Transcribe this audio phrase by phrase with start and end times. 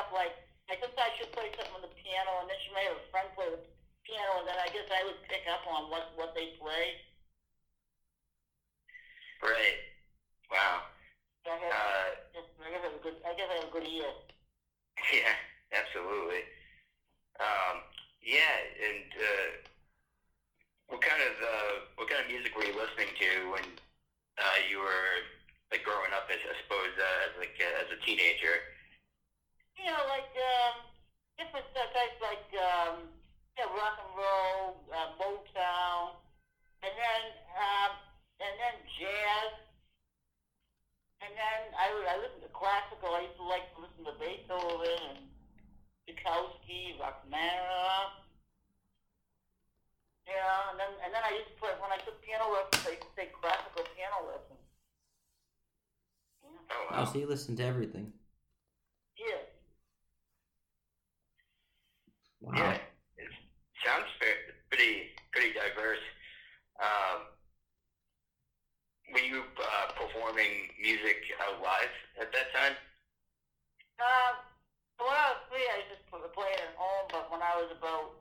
[0.00, 0.32] up like
[0.72, 3.28] I guess I should play something on the piano, and then she have a friend
[3.36, 3.60] play the
[4.08, 6.96] piano, and then I guess I would pick up on what what they play.
[9.44, 9.76] Right.
[10.48, 10.88] Wow.
[11.44, 13.88] I have, Uh, I guess I have a good I guess I have a good
[13.88, 14.08] ear.
[15.12, 15.36] yeah.
[15.72, 16.42] Absolutely.
[17.38, 17.82] Um,
[18.22, 18.56] yeah.
[18.80, 19.48] And uh,
[20.88, 23.66] what kind of uh, what kind of music were you listening to when
[24.38, 25.12] uh, you were
[25.72, 26.28] like growing up?
[26.30, 28.60] As I suppose uh, as like uh, as a teenager.
[29.80, 30.84] You know, like um,
[31.40, 33.08] different stuff, types like um,
[33.56, 36.20] you know, rock and roll, uh, Motown,
[36.84, 37.22] and then
[37.56, 37.92] um,
[38.44, 39.52] and then jazz.
[41.20, 43.12] And then I, I listened to classical.
[43.12, 45.20] I used to like to listen to Beethoven and
[46.04, 48.20] Tchaikovsky, Rachmaninoff.
[50.28, 52.84] Yeah, and then and then I used to play when I took piano lessons.
[52.84, 54.60] I used to take classical piano lessons.
[56.44, 56.60] Yeah.
[56.68, 58.12] Oh Oh, so you listen to everything.
[59.18, 59.49] Yeah.
[62.40, 62.52] Wow.
[62.56, 62.76] Yeah,
[63.18, 63.30] it
[63.84, 64.06] sounds
[64.70, 66.00] pretty pretty diverse.
[66.80, 67.26] Um,
[69.12, 72.74] were you uh, performing music uh, live at that time?
[74.00, 74.36] Um,
[74.98, 78.12] when I was three, I just pl- played at home, but when I was about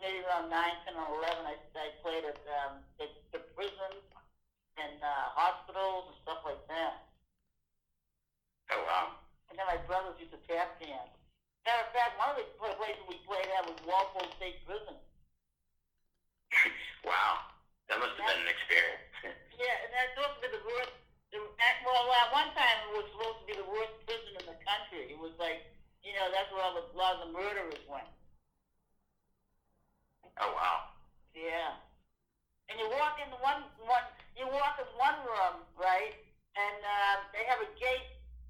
[0.00, 4.02] maybe around nine, ten, or eleven, I, I played at um, at the prisons
[4.78, 6.98] and uh, hospitals and stuff like that.
[8.70, 9.08] Oh wow,
[9.50, 11.17] And then my brothers used to tap dance.
[11.68, 12.48] Matter of fact, one of the
[12.80, 14.96] places we played at was Walpole State Prison.
[17.04, 17.44] wow,
[17.92, 19.04] that must have been an experience.
[19.58, 20.94] Yeah, and that's supposed to be the worst.
[21.34, 24.46] The, at- well, at one time it was supposed to be the worst prison in
[24.48, 25.10] the country.
[25.10, 25.60] It was like,
[26.00, 28.08] you know, that's where all the, a lot of the murderers went.
[30.40, 30.86] oh wow,
[31.34, 31.74] Yeah.
[32.70, 34.04] And you walk in one one
[34.36, 36.14] you walk in one room, right?
[36.56, 38.08] And uh, they have a gate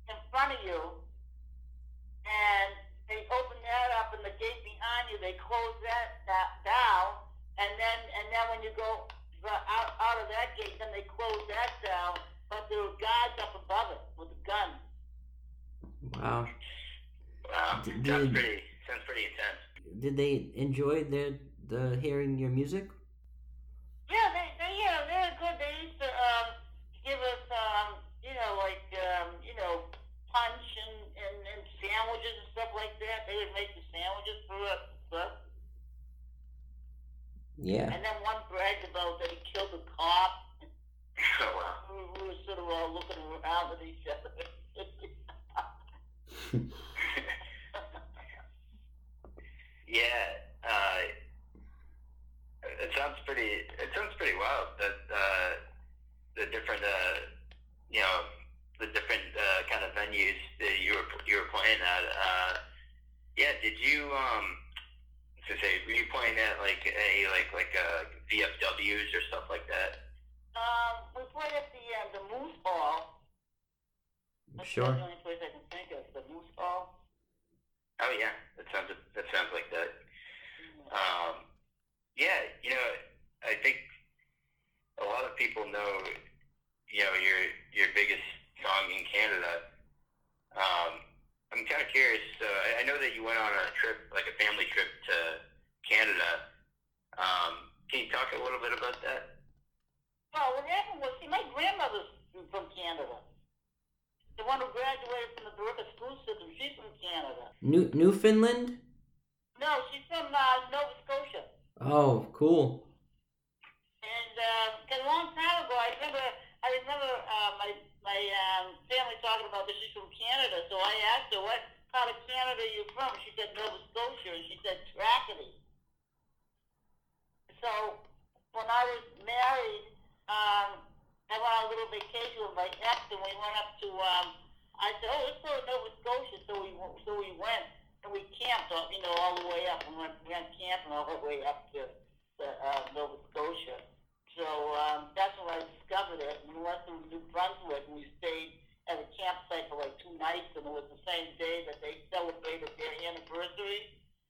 [0.08, 0.92] in front of you,
[2.26, 2.72] and
[3.08, 7.24] they open that up, and the gate behind you, they close that, that down,
[7.56, 9.08] and then and then when you go
[9.42, 12.20] go out out of that gate, then they close that down.
[12.52, 14.70] But there were guys up above it with a gun.
[16.16, 16.48] Wow.
[17.48, 19.60] wow, Did- sounds pretty sounds pretty intense.
[20.00, 21.32] Did they enjoy their
[21.68, 22.88] the hearing your music?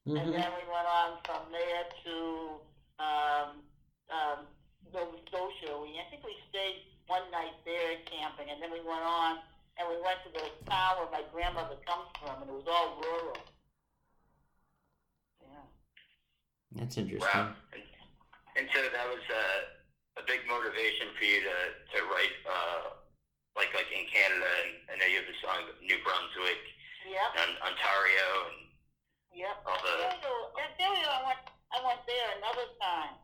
[0.09, 0.33] Anniversary.
[0.33, 2.17] hmm And then we went on from there to
[2.99, 3.49] um,
[4.11, 4.39] um,
[4.93, 5.77] Nova Scotia.
[5.81, 9.39] We I think we stayed one night there camping, and then we went on
[9.79, 12.99] and we went to the town where my grandmother comes from, and it was all
[12.99, 13.39] rural.
[15.41, 15.65] Yeah.
[16.75, 17.23] That's interesting.
[17.31, 17.55] Wow.
[17.73, 17.83] And,
[18.59, 21.57] and so that was uh, a big motivation for you to,
[21.95, 22.85] to write, uh,
[23.55, 26.63] like like in Canada, and I know you have the song New Brunswick,
[27.07, 27.31] Yep.
[27.41, 28.59] and Ontario, and
[29.33, 29.57] Yep.
[29.63, 29.95] all the.
[29.95, 30.35] There you go.
[30.59, 31.11] There- there you go.
[31.11, 31.41] I went.
[31.71, 33.15] I went there another time.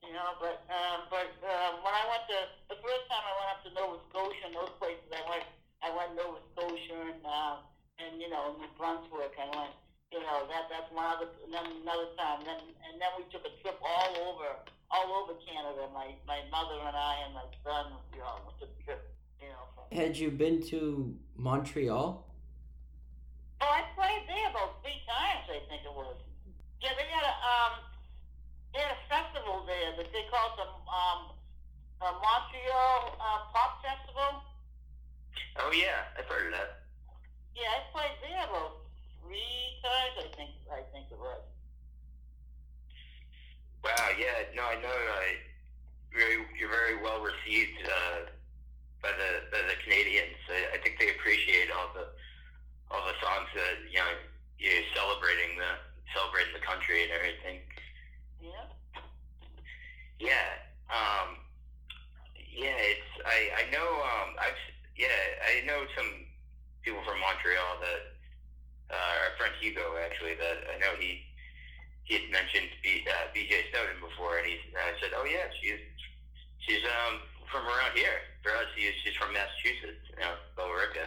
[0.00, 2.38] You know, but um, but um, when I went to
[2.72, 5.44] the first time I went up to Nova Scotia and those places I went,
[5.84, 7.56] I went Nova Scotia and uh,
[8.00, 9.36] and you know New Brunswick.
[9.36, 9.72] I went.
[10.10, 11.28] You know that that's one other.
[11.44, 12.42] And then another time.
[12.48, 14.48] Then and then we took a trip all over
[14.90, 15.86] all over Canada.
[15.92, 17.92] My my mother and I and my son.
[18.16, 19.04] You know, went took a trip.
[19.44, 19.62] You know.
[19.76, 21.12] From, Had you been to
[21.70, 22.18] Montreal?
[23.62, 26.18] Oh, I played there about three times, I think it was.
[26.82, 27.72] Yeah, they had a um,
[28.74, 31.30] they had a festival there that they called the um,
[32.02, 34.42] uh, Montreal uh, Pop Festival.
[35.62, 36.70] Oh yeah, I've heard of that.
[37.54, 38.74] Yeah, I played there about
[39.22, 40.50] three times, I think.
[40.74, 41.38] I think it was.
[43.84, 44.90] Wow, yeah, no, I know.
[44.90, 45.38] I
[46.12, 48.26] very, you're very well received uh,
[49.02, 50.36] by the by the Canadians.
[50.48, 52.06] I, I think they appreciate all the
[52.90, 54.12] all the songs that you know
[54.58, 55.78] you're celebrating the
[56.14, 57.60] celebrating the country and everything.
[58.42, 58.66] Yeah.
[60.20, 60.60] Yeah,
[60.92, 61.38] um,
[62.36, 64.58] yeah, it's I I know um I've
[64.96, 65.16] yeah
[65.48, 66.26] I know some
[66.82, 68.02] people from Montreal that
[68.92, 71.20] uh, our friend Hugo actually that I know he
[72.04, 75.48] he had mentioned B, uh, BJ Snowden before and he and I said oh yeah
[75.62, 75.80] she's
[76.66, 81.06] she's um from around here for us she's she's from Massachusetts you know Billerica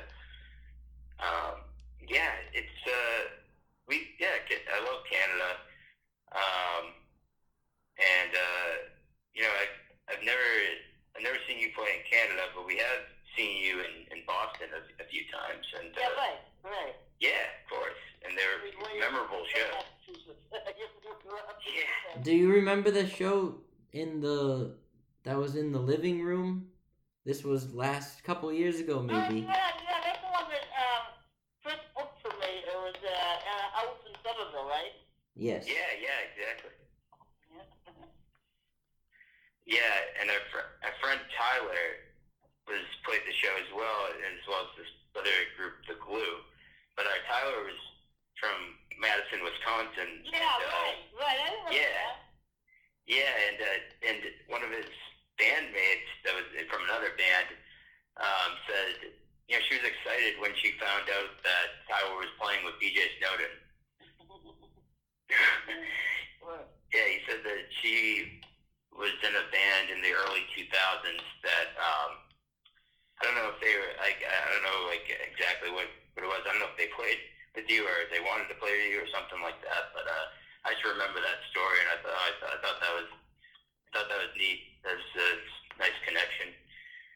[1.20, 1.64] um
[2.08, 3.30] yeah it's uh
[3.88, 5.52] we yeah Ca- I love Canada
[6.34, 6.94] um
[8.00, 8.72] and uh
[9.34, 9.68] you know I
[10.12, 10.48] I've never
[11.16, 13.06] I've never seen you play in Canada but we have
[13.38, 16.96] seen you in, in Boston a, a few times and Yeah, uh, right, right.
[17.20, 19.86] yeah of course and they're We- we- memorable shows
[21.65, 22.22] Yeah.
[22.24, 23.56] Do you remember the show
[23.92, 24.74] in the
[25.24, 26.68] that was in the living room?
[27.25, 29.39] This was last couple years ago, Oh, maybe.
[29.48, 31.03] yeah, yeah, that's the one that um,
[31.63, 32.51] Chris booked for me.
[32.68, 34.92] It was uh, at a house in Somerville, right?
[35.36, 35.65] Yes.
[35.68, 36.75] yeah yeah exactly
[37.56, 37.63] Yeah.
[39.65, 42.03] Yeah, and our, fr- our friend Tyler
[42.74, 46.42] was played the show as well, as well as this other group, The Glue.
[46.98, 47.77] But our Tyler was
[48.42, 48.58] from
[48.98, 50.25] Madison, Wisconsin.
[50.25, 51.38] Yeah, and, uh, right, right.
[51.38, 51.94] I remember yeah.
[51.94, 52.18] that.
[53.06, 54.89] Yeah, and uh, and one of his
[55.38, 57.51] bandmates that was from another band
[58.15, 59.12] um, said,
[59.51, 63.01] you know, she was excited when she found out that Tyler was playing with BJ
[63.20, 63.53] Snowden.
[66.94, 68.38] Yeah, he said that she
[68.94, 72.22] was in a band in the early 2000s that um,
[73.24, 75.88] I don't know if they were like I don't know like exactly what,
[76.20, 76.44] what it was.
[76.44, 77.24] I don't know if they played
[77.56, 79.96] with you or they wanted to play with you or something like that.
[79.96, 80.27] But uh,
[80.68, 83.89] I just remember that story and I thought I thought, I thought that was I
[83.96, 84.60] thought that was neat.
[84.84, 85.30] That's a
[85.80, 86.51] nice connection.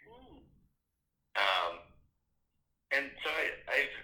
[0.07, 0.39] Hmm.
[1.35, 1.73] Um,
[2.95, 3.97] and so I, I've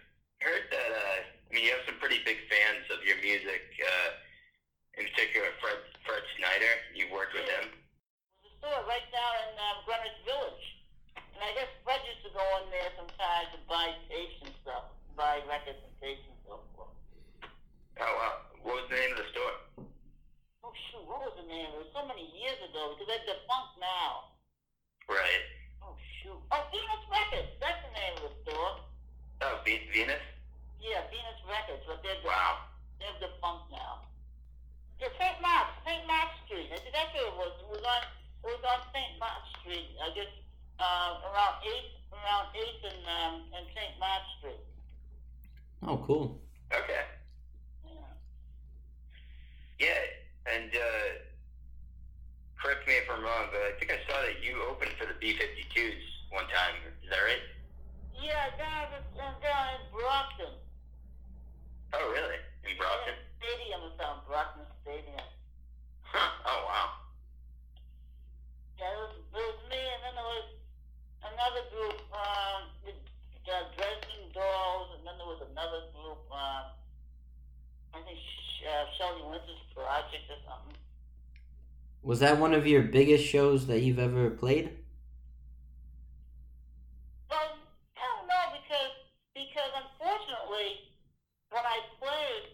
[0.43, 0.89] heard that.
[0.91, 3.63] Uh, I mean, you have some pretty big fans of your music.
[3.79, 4.19] Uh,
[4.99, 6.73] in particular, Fred Fred Schneider.
[6.91, 7.71] You've worked with him.
[8.43, 10.72] There's a store right down in um, Greenwich Village.
[11.33, 15.41] And I guess budgets to go in there sometimes to buy tapes and stuff, buy
[15.49, 16.93] records and tapes and so forth.
[17.99, 18.33] Oh, wow.
[18.61, 19.55] What was the name of the store?
[20.63, 21.03] Oh, shoot.
[21.05, 21.73] What was the name?
[21.73, 24.33] It was so many years ago because they're defunct now.
[25.09, 25.43] Right.
[25.83, 26.39] Oh, shoot.
[26.53, 27.51] Oh, Venus Records.
[27.59, 28.71] That's the name of the store.
[29.43, 30.23] Oh, Be- Venus?
[30.79, 31.83] Yeah, Venus Records.
[31.85, 32.33] But they're defunct.
[32.33, 32.71] Wow.
[33.01, 34.07] They're defunct now.
[35.03, 35.37] Yeah, St.
[35.43, 35.75] Mark's.
[35.83, 36.05] St.
[36.07, 36.71] Mark's Street.
[36.71, 37.53] I think that's what it was.
[37.59, 38.01] It was on,
[38.47, 39.13] it was on St.
[39.19, 39.91] Mark's Street.
[39.99, 40.31] I guess
[40.79, 43.99] uh, around eighth, around eighth and um, and St.
[43.99, 44.63] Mark's Street.
[45.83, 46.39] Oh, cool.
[46.71, 47.03] Okay.
[47.85, 48.09] Yeah.
[49.79, 50.01] Yeah,
[50.47, 51.07] and uh,
[52.55, 55.17] correct me if I'm wrong, but I think I saw that you opened for the
[55.19, 56.79] B-52s one time.
[57.03, 57.43] Is that right?
[58.15, 60.55] Yeah, down in, down in Brockton.
[61.91, 62.39] Oh, really?
[62.63, 63.19] In Brockton?
[63.43, 65.27] Stadium is down Brockton Stadium.
[66.01, 66.31] Huh.
[66.47, 67.02] Oh, wow.
[71.33, 72.93] Another group, um, the
[73.43, 76.71] the Dresden Dolls, and then there was another group, um,
[77.91, 80.79] I think Sh- uh, Shelley Winter's Project or something.
[82.03, 84.71] Was that one of your biggest shows that you've ever played?
[87.27, 87.59] Well,
[87.99, 88.95] I don't know because
[89.35, 90.87] because unfortunately,
[91.51, 92.45] when I played,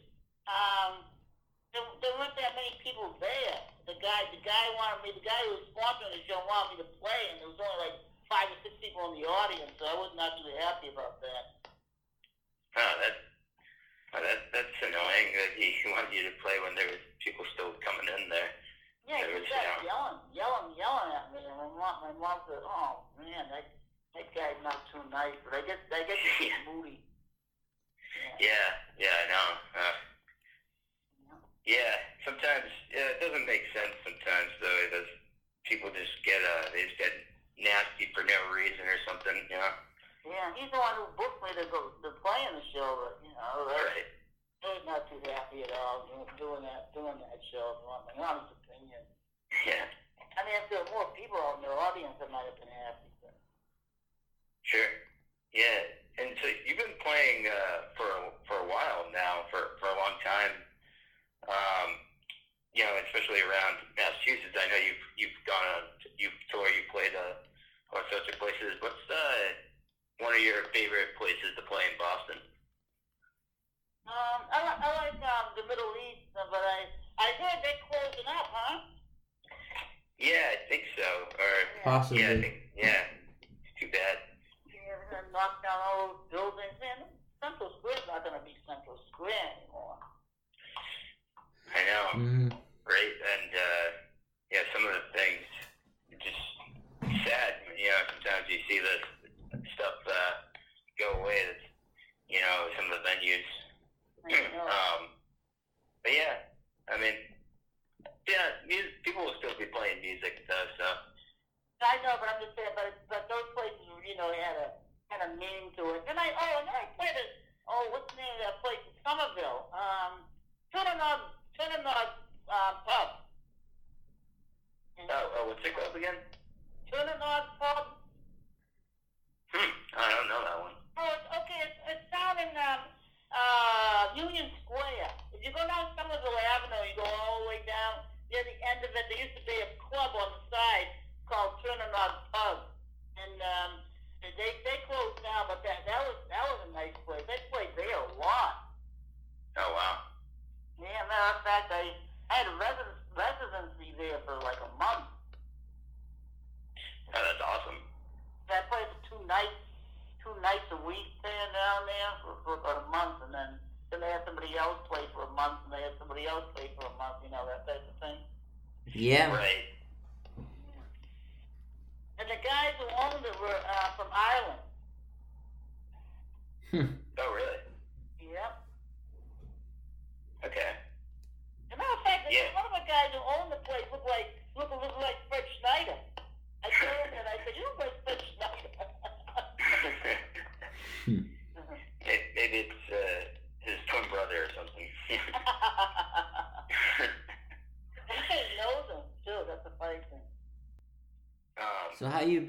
[0.50, 1.06] um,
[1.74, 3.62] there, there weren't that many people there.
[3.86, 6.86] The guy, the guy wanted me, the guy who was sponsoring the show wanted me
[6.86, 9.90] to play, and there was only like five or six people in the audience, so
[9.90, 11.44] I was not too happy about that.
[12.78, 13.16] Oh, that,
[14.14, 17.74] oh, that that's annoying that he wanted you to play when there was people still
[17.82, 18.54] coming in there.
[19.10, 19.90] Yeah, There he was, kept yeah.
[19.90, 23.66] yelling, yelling, yelling at me, and my mom, my mom said, "Oh man, that
[24.14, 27.02] that guy's not too nice." But I guess I guess he's moody.
[28.38, 28.70] Yeah,
[29.02, 29.48] yeah, I know.
[29.74, 29.96] Uh,
[31.66, 33.94] yeah, sometimes yeah, it doesn't make sense.
[34.06, 35.10] Sometimes though, it does.
[35.66, 37.14] People just get uh, they just get
[37.60, 39.36] nasty for no reason or something.
[39.52, 39.72] You know.
[40.28, 43.14] Yeah, he's the one who booked me to go to play in the show, but
[43.24, 44.10] you know, I, Right.
[44.60, 46.04] Was not too happy at all
[46.36, 47.80] doing, that doing that show.
[47.88, 49.00] want My honest opinion.
[49.64, 49.88] Yeah.
[50.36, 52.68] I mean, if there were more people out in the audience, I might have been
[52.68, 53.08] happy.
[53.24, 53.40] But
[54.68, 54.92] Sure.
[55.56, 55.96] Yeah.
[56.20, 59.96] And so you've been playing uh, for a, for a while now, for for a
[59.96, 60.52] long time.
[61.48, 61.90] Um,
[62.76, 64.60] you know, especially around Massachusetts.
[64.60, 65.84] I know you've you've gone on,
[66.20, 67.40] you've toured, you played uh,
[67.94, 68.76] all sorts of places.
[68.80, 69.54] What's uh,
[70.20, 72.42] one of your favorite places to play in Boston?
[74.08, 77.78] um, I, li- I like um, the Middle East, uh, but I I heard they're
[77.80, 78.80] closing up, huh?
[80.18, 81.28] Yeah, I think so.
[81.40, 81.54] Or
[81.84, 82.22] Possibly.
[82.22, 83.04] yeah, I think yeah.
[83.64, 84.18] It's too bad.
[84.66, 86.74] Yeah, they're gonna knock down all those buildings.
[86.80, 87.04] Man,
[87.42, 89.98] Central Square's not gonna be Central Square anymore.
[91.76, 92.14] I know.
[92.14, 92.48] hmm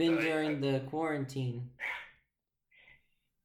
[0.01, 1.69] So how you been during the quarantine?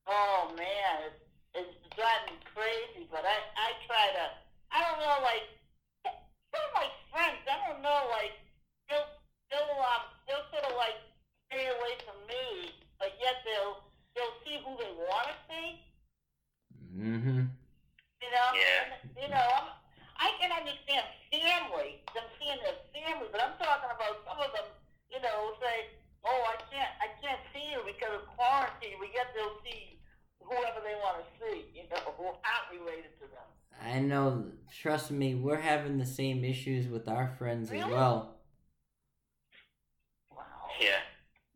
[0.07, 1.19] Oh man, it's,
[1.51, 3.07] it's driving me crazy.
[3.11, 4.25] But I, I try to.
[4.71, 5.43] I don't know, like
[6.55, 7.43] some of my friends.
[7.43, 8.39] I don't know, like
[8.87, 9.03] they'll,
[9.51, 10.95] they'll, um, they'll sort of like
[11.51, 12.71] stay away from me,
[13.03, 13.83] but yet they'll,
[14.15, 15.67] they'll see who they want to see.
[16.95, 17.51] Mm-hmm.
[17.51, 18.49] You know.
[18.55, 18.95] Yeah.
[18.95, 19.67] And, you know, I'm,
[20.23, 24.25] I can understand family, them seeing their family, but I'm talking about a
[34.85, 38.37] trust me, we're having the same issues with our friends as well.
[40.31, 40.43] Wow.
[40.79, 41.01] Yeah.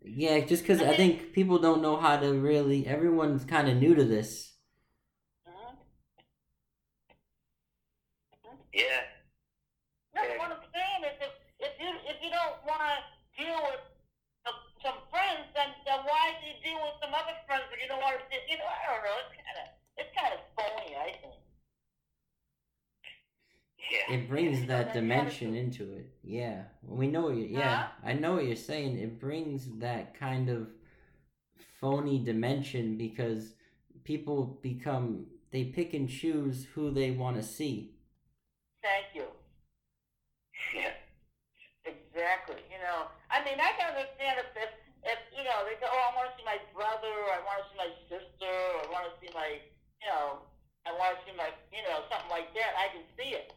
[0.02, 2.88] Yeah, just because I think people don't know how to really.
[2.88, 4.54] Everyone's kind of new to this.
[5.48, 5.78] Mhm.
[8.74, 9.02] Yeah.
[10.16, 10.38] No, Yeah.
[10.38, 12.98] what I'm saying is if, if you if you don't want to
[13.38, 13.84] deal with
[14.46, 14.52] uh,
[14.84, 18.02] some friends, then, then why do you deal with some other friends that you don't
[18.02, 18.44] want to deal?
[18.50, 19.18] You know, I don't know.
[19.24, 19.58] It's kind
[19.98, 21.36] it's kind of phony, I think.
[23.92, 24.16] Yeah.
[24.16, 26.10] It brings that that dimension into it.
[26.24, 27.46] Yeah, we know what you.
[27.46, 29.00] Yeah, I know what you're saying.
[29.00, 30.68] It brings that kind of
[31.80, 33.54] phony dimension because
[34.04, 37.92] people become they pick and choose who they want to see.
[38.84, 39.26] Thank you.
[40.76, 40.94] Yeah.
[41.86, 42.62] Exactly.
[42.70, 44.72] You know, I mean, I can understand if, if,
[45.08, 47.64] if you know, they go, oh, I want to see my brother, or I want
[47.64, 50.46] to see my sister, or I want to see my, you know,
[50.86, 52.78] I want to see my, you know, something like that.
[52.78, 53.56] I can see it.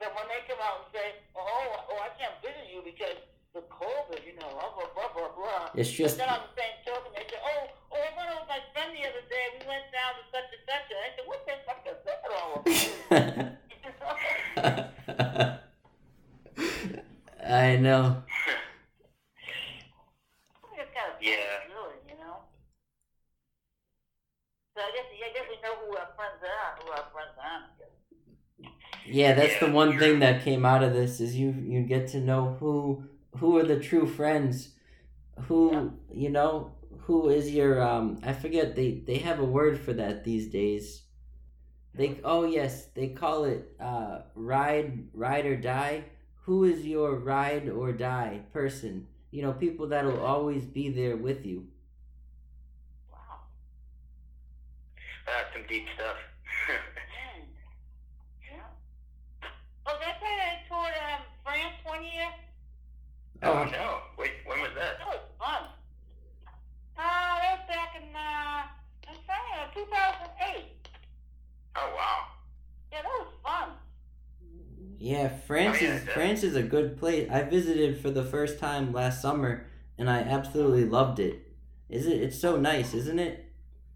[0.00, 3.20] But when they come out and say, oh, oh, I can't visit you because
[3.52, 5.68] the COVID, you know, blah, blah, blah, blah, blah.
[5.76, 8.40] It's just But then on the same token, they say, oh, oh, I went out
[8.40, 9.44] with my friend the other day.
[9.60, 10.88] We went down to such and such.
[10.88, 13.60] And I said, what the fuck is that all about?
[17.44, 18.22] I know.
[20.80, 21.68] It's kind of Yeah.
[21.68, 22.48] really, you know.
[24.76, 27.76] So I guess I guess we know who our friends are, who our friends aren't.
[29.12, 32.20] Yeah, that's the one thing that came out of this is you you get to
[32.20, 33.04] know who
[33.38, 34.70] who are the true friends,
[35.48, 36.72] who you know
[37.06, 41.02] who is your um I forget they they have a word for that these days.
[41.94, 46.04] They oh yes they call it uh ride ride or die.
[46.46, 49.08] Who is your ride or die person?
[49.30, 51.66] You know people that'll always be there with you.
[53.12, 53.40] Wow.
[55.26, 56.16] That's some deep stuff.
[56.70, 57.44] Mm.
[58.42, 58.66] Yeah.
[59.86, 62.28] Oh, that's why I toured um, France one year.
[63.42, 63.98] Oh no!
[64.18, 64.98] Wait, when was that?
[64.98, 65.62] That was fun.
[66.98, 68.62] Uh, that was back in uh,
[69.08, 70.88] I'm sorry, 2008.
[71.76, 72.26] Oh wow.
[72.92, 73.68] Yeah, that was fun.
[74.98, 77.28] Yeah, France Oh, yeah, is that- France is a good place.
[77.30, 81.46] I visited for the first time last summer, and I absolutely loved it.
[81.88, 82.20] Is it?
[82.20, 83.46] It's so nice, isn't it?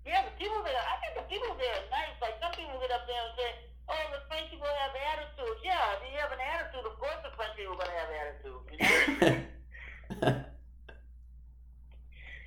[0.07, 2.17] Yeah, the people there, I think the people there are nice.
[2.21, 3.51] Like some people get up there and say,
[3.89, 7.31] "Oh, the French people have attitude." Yeah, if you have an attitude, of course the
[7.37, 8.63] French people are gonna have attitude.
[8.73, 10.45] You know?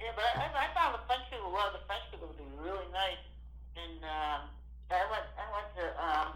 [0.02, 2.38] Yeah, but I, I found the French people, a lot of the French people to
[2.38, 3.22] be really nice.
[3.78, 4.40] And um,
[4.94, 6.28] I went, I went to, um,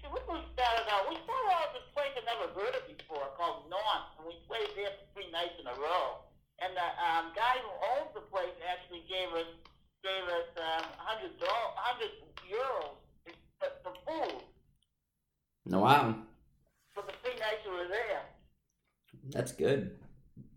[0.00, 2.84] see, what we started out, we started out at this place I'd never heard of
[2.88, 6.26] before called North, and we played there for three nights in a row.
[6.58, 9.48] And the um, guy who owns the place actually gave us,
[10.02, 12.12] gave us um, hundred dollars, hundred
[12.48, 12.96] euros
[13.60, 14.40] for, for food
[15.66, 16.14] no, wow,
[16.94, 18.22] for the three nights we were there.
[19.34, 19.98] that's good.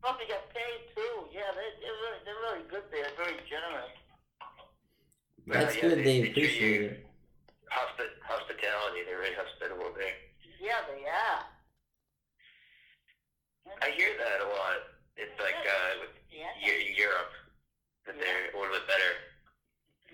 [0.06, 1.26] Plus we got paid too.
[1.34, 3.10] Yeah, they, they're really, they're really good there.
[3.18, 3.90] Very generous.
[5.50, 5.98] Well, That's yeah, good.
[6.00, 7.06] they- They they appreciate it.
[7.74, 9.02] Hospi- hospitality.
[9.10, 10.14] They're very hospitable there.
[10.62, 11.42] Yeah, they are.
[13.82, 14.80] I hear that a lot.
[15.18, 17.32] It's like uh, with Yeah, in Europe
[18.06, 19.12] that they're a little bit better.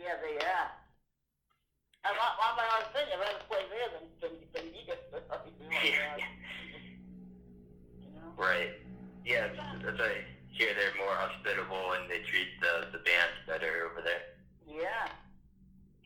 [0.02, 0.70] yeah, they are.
[2.06, 4.98] I'm not, I'm not saying I'd rather play there than than, than here.
[8.02, 8.30] you know?
[8.38, 8.70] Right.
[9.26, 9.48] Yeah,
[9.82, 14.22] that's, I hear they're more hospitable and they treat the the bands better over there.
[14.70, 15.10] Yeah.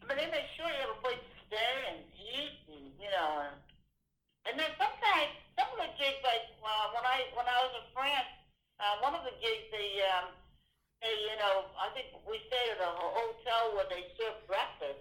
[0.08, 3.46] But they make sure you have a place to stay and eat, and you know,
[3.46, 3.56] and,
[4.50, 5.39] and then sometimes the
[6.00, 8.32] gigs, like uh, when I when I was in France,
[8.80, 10.32] uh, one of the gigs they um
[11.04, 15.00] they you know I think we stayed at a hotel where they served breakfast,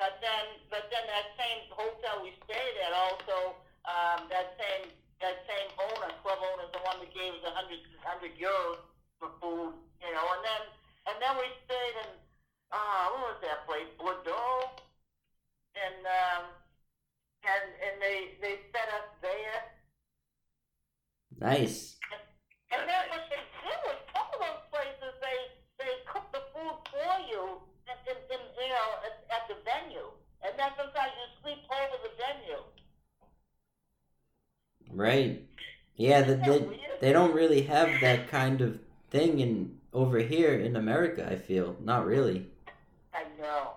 [0.00, 4.88] but then but then that same hotel we stayed at also um that same
[5.20, 8.80] that same owner club owner the one that gave us a hundred hundred euros
[9.20, 10.62] for food, you know, and then
[11.08, 12.10] and then we stayed in
[12.72, 13.88] uh, what was that place?
[13.98, 14.72] Bordeaux,
[15.76, 16.44] and um,
[17.44, 19.62] and and they they fed us there.
[21.38, 21.96] Nice.
[22.72, 25.38] And then what they did was some of those places they
[25.78, 30.10] they cook the food for you in, in, in you know at, at the venue,
[30.42, 32.62] and then sometimes you sleep over the venue.
[34.90, 35.42] Right.
[35.96, 36.22] Yeah.
[36.22, 36.58] The, they
[37.00, 41.28] they don't really have that kind of thing in over here in America.
[41.30, 42.46] I feel not really.
[43.14, 43.76] I know.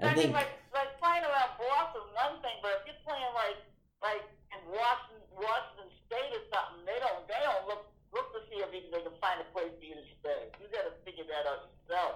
[0.00, 3.30] I I, think mean, like like playing around Boston, one thing, but if you're playing
[3.34, 3.60] like
[4.02, 8.62] like in Washington, Washington State or something, they don't they don't look look to see
[8.62, 10.50] if you, they can find a place for you to stay.
[10.60, 12.14] You got to figure that out yourself.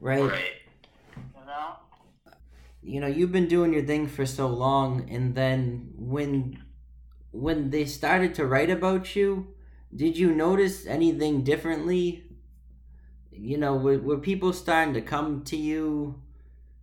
[0.00, 0.22] right.
[0.22, 0.58] Right.
[1.16, 1.76] You know.
[2.82, 6.62] you know you've been doing your thing for so long, and then when
[7.32, 9.54] when they started to write about you,
[9.94, 12.24] did you notice anything differently?
[13.30, 16.20] You know, were, were people starting to come to you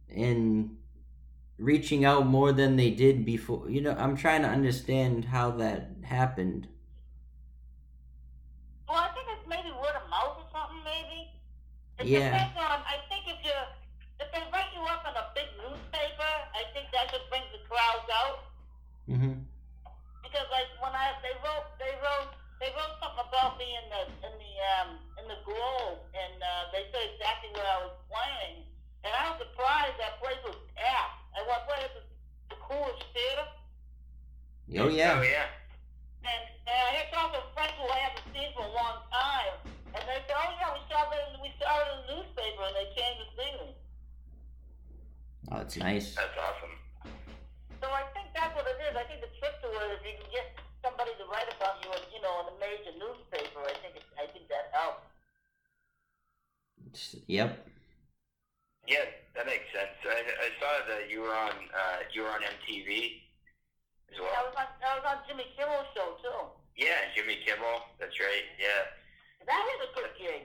[0.09, 0.76] and
[1.57, 3.69] reaching out more than they did before?
[3.69, 6.67] You know, I'm trying to understand how that happened.
[8.87, 11.33] Well, I think it's maybe word of mouth or something, maybe.
[11.99, 12.31] It Yeah.
[12.31, 13.57] depends on, I think if you,
[14.21, 17.59] if they write you up in a big newspaper, I think that just brings the
[17.67, 18.39] crowds out.
[19.09, 19.43] Mm-hmm.
[20.23, 24.01] Because like when I, they wrote, they wrote, they wrote something about me in the,
[24.23, 24.89] in the, um,
[25.19, 28.63] in the Globe, and, uh, they said exactly where I was playing.
[29.03, 31.26] And I was surprised that place was packed.
[31.37, 32.07] I went, what is it,
[32.49, 33.45] the coolest theater?
[34.81, 35.15] Oh yeah.
[35.15, 35.47] Oh yeah.
[36.25, 39.55] And, and I had talked to friends who I haven't seen for a long time,
[39.95, 41.23] and they said, "Oh yeah, we saw that.
[41.31, 43.69] In, we saw it in the newspaper, and they came to see me."
[45.53, 46.19] Oh, it's nice.
[46.19, 46.75] That's awesome.
[47.79, 48.97] So I think that's what it is.
[48.97, 50.51] I think the trick to it is you can get
[50.83, 53.63] somebody to write about you, in, you know, in a major newspaper.
[53.63, 55.07] I think it, I think that helps.
[57.31, 57.55] Yep.
[58.87, 59.03] Yeah,
[59.35, 59.91] that makes sense.
[60.07, 63.19] I, I saw that you were on uh, you were on MTV
[64.11, 64.31] as I well.
[64.47, 66.41] was on I was on Jimmy Kimmel's show too.
[66.79, 67.83] Yeah, Jimmy Kimmel.
[67.99, 68.47] That's right.
[68.55, 68.87] Yeah.
[69.45, 70.43] That was a good gig.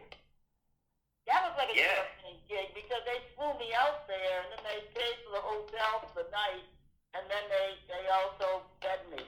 [1.31, 2.02] That was like a Yeah.
[2.26, 6.11] good gig because they flew me out there, and then they paid for the hotel
[6.11, 6.66] for the night,
[7.14, 9.22] and then they they also fed me.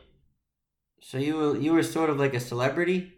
[1.00, 3.14] So you were you were sort of like a celebrity.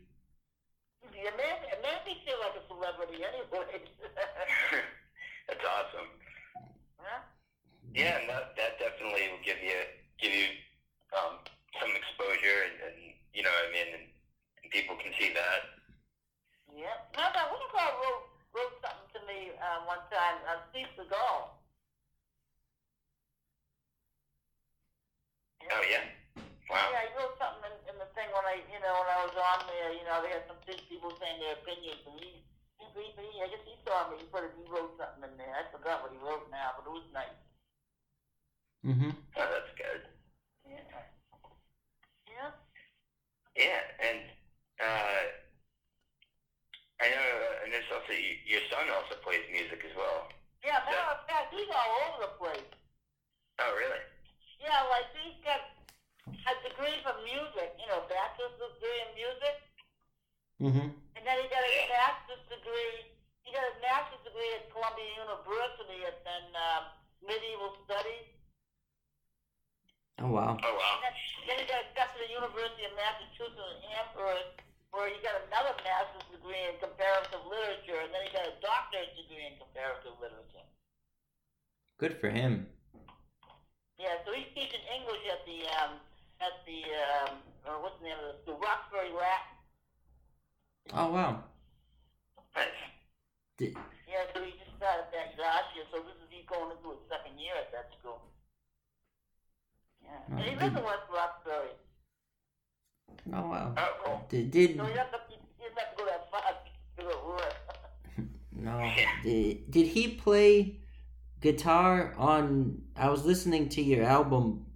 [112.17, 112.83] On?
[112.97, 114.67] I was listening to your album,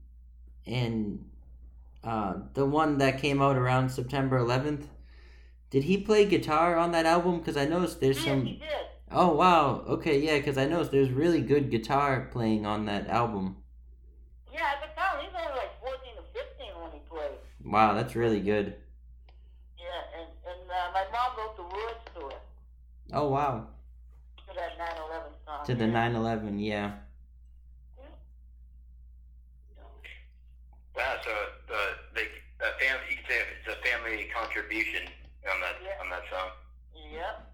[0.66, 1.24] and
[2.04, 4.86] uh, the one that came out around September 11th.
[5.70, 7.38] Did he play guitar on that album?
[7.38, 8.44] Because I noticed there's yes, some.
[8.44, 8.86] he did.
[9.12, 9.84] Oh wow.
[9.86, 10.38] Okay, yeah.
[10.38, 13.56] Because I noticed there's really good guitar playing on that album.
[14.52, 17.38] Yeah, at the time he's only like 14 or 15 when he played.
[17.64, 18.74] Wow, that's really good.
[19.78, 22.42] Yeah, and and uh, my mom wrote the words to it
[23.12, 23.66] Oh wow.
[24.48, 25.66] to that 9/11 song.
[25.66, 26.10] To the yeah.
[26.10, 26.92] 9/11, yeah.
[30.96, 31.16] Wow.
[31.24, 31.30] So
[31.66, 31.80] the
[32.14, 32.22] the
[32.60, 35.06] a family, you could say it's a family contribution
[35.46, 36.02] on that Yeah.
[36.02, 36.50] on that song.
[36.94, 37.46] Yep.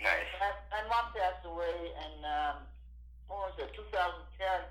[0.00, 0.30] Nice.
[0.40, 2.56] My, my mom passed away in um,
[3.28, 4.64] what was it, 2010.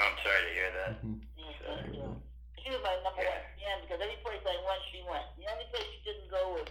[0.00, 0.92] I'm sorry to hear that.
[1.04, 1.20] Mhm.
[1.36, 1.82] Yeah, Sorry.
[1.84, 2.20] thank you.
[2.64, 3.36] She was my number Yeah.
[3.36, 5.24] one fan because every place I went, she went.
[5.36, 6.68] The only place she didn't go was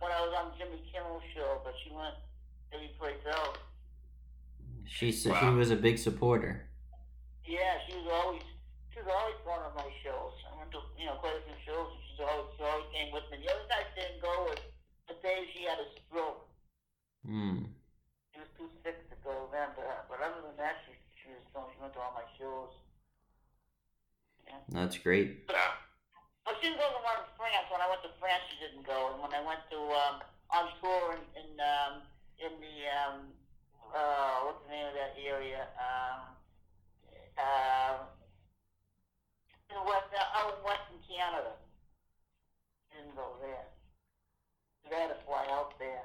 [0.00, 2.16] when I was on Jimmy Kimmel's show, but she went
[2.72, 3.58] every place else.
[4.88, 6.68] She s she was a big supporter.
[7.44, 8.42] Yeah, she was always
[8.92, 10.34] she was always going of my shows.
[10.50, 13.26] I went to you know quite a few shows, and always she always came with
[13.28, 13.44] me.
[13.44, 14.60] The other she didn't go was
[15.08, 16.48] the day she had a stroke.
[17.26, 17.68] Hmm.
[18.32, 21.44] She was too sick to go then, but but other than that, she she was
[21.52, 21.68] going.
[21.74, 22.72] She went to all my shows.
[24.70, 25.46] That's great.
[25.50, 25.74] Wow.
[26.46, 27.66] Well, she didn't go to one in France.
[27.70, 29.10] When I went to France, she didn't go.
[29.14, 30.16] And when I went to um,
[30.54, 32.06] on tour in in, um,
[32.38, 33.16] in the um,
[33.90, 35.66] uh, what's the name of that area?
[35.74, 36.20] Um,
[37.34, 37.94] uh,
[39.70, 41.58] in West, uh, out in Western Canada.
[42.96, 43.68] Didn't go there.
[44.88, 46.02] They had to fly out there.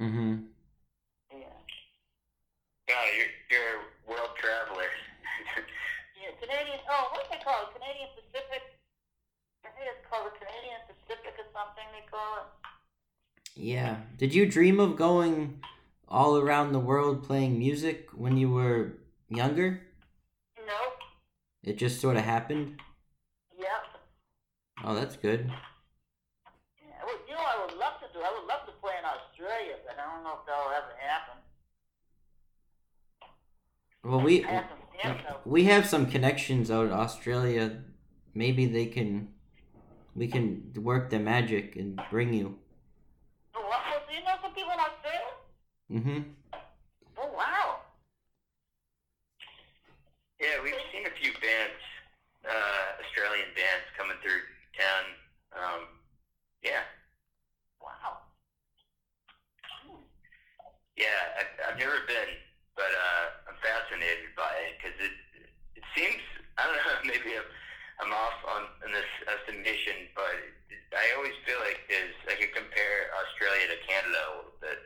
[0.00, 0.50] Mm-hmm.
[1.30, 1.54] Yeah.
[2.88, 4.90] No, you're you're a world traveler.
[6.20, 6.80] Yeah, Canadian.
[6.90, 7.72] Oh, what's they call it?
[7.72, 8.60] Canadian Pacific.
[9.64, 11.84] I think it's called the Canadian Pacific or something.
[11.96, 12.48] They call it.
[13.56, 13.96] Yeah.
[14.18, 15.60] Did you dream of going
[16.06, 18.98] all around the world playing music when you were
[19.30, 19.80] younger?
[20.58, 20.98] Nope.
[21.64, 22.76] It just sort of happened.
[24.84, 25.50] Oh, that's good.
[26.80, 28.20] Yeah, well, you know, I would love to do.
[28.24, 31.36] I would love to play in Australia, but I don't know if that'll ever happen.
[34.02, 37.82] Well, we have some we have some connections out in Australia.
[38.34, 39.28] Maybe they can
[40.14, 42.56] we can work the magic and bring you.
[43.54, 43.80] Oh, what?
[44.08, 45.32] Do you know some people in Australia?
[45.92, 46.20] Mm-hmm.
[47.18, 47.80] Oh, wow.
[50.40, 51.82] yeah, we've seen a few bands,
[52.48, 54.40] uh, Australian bands coming through
[54.72, 55.04] town.
[55.52, 55.80] Um,
[56.64, 56.86] yeah,
[57.82, 58.24] Wow.
[59.84, 60.00] Hmm.
[60.96, 61.36] yeah.
[61.36, 62.30] I, I've never been,
[62.78, 65.12] but uh, I'm fascinated by it because it
[65.76, 66.22] it seems
[66.56, 67.48] I don't know maybe I'm,
[68.00, 70.32] I'm off on in this estimation, but
[70.70, 74.78] it, I always feel like there's I could compare Australia to Canada a little bit,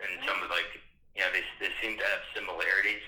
[0.00, 0.70] and some of like
[1.18, 3.02] you know they they seem to have similarities.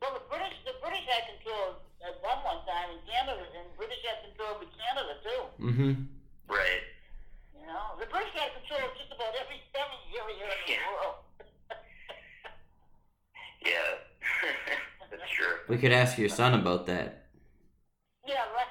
[0.00, 4.00] Well, the British, the British had control at one one time in Canada, and British
[4.04, 5.42] had control of Canada too.
[5.60, 5.92] Mm-hmm.
[6.48, 6.84] Right.
[7.52, 10.88] You know, the British had control of just about every every area in the Yeah.
[10.88, 11.20] world.
[13.60, 14.00] Yeah.
[15.12, 15.60] That's true.
[16.20, 17.24] Your son about that.
[18.28, 18.68] yeah, right.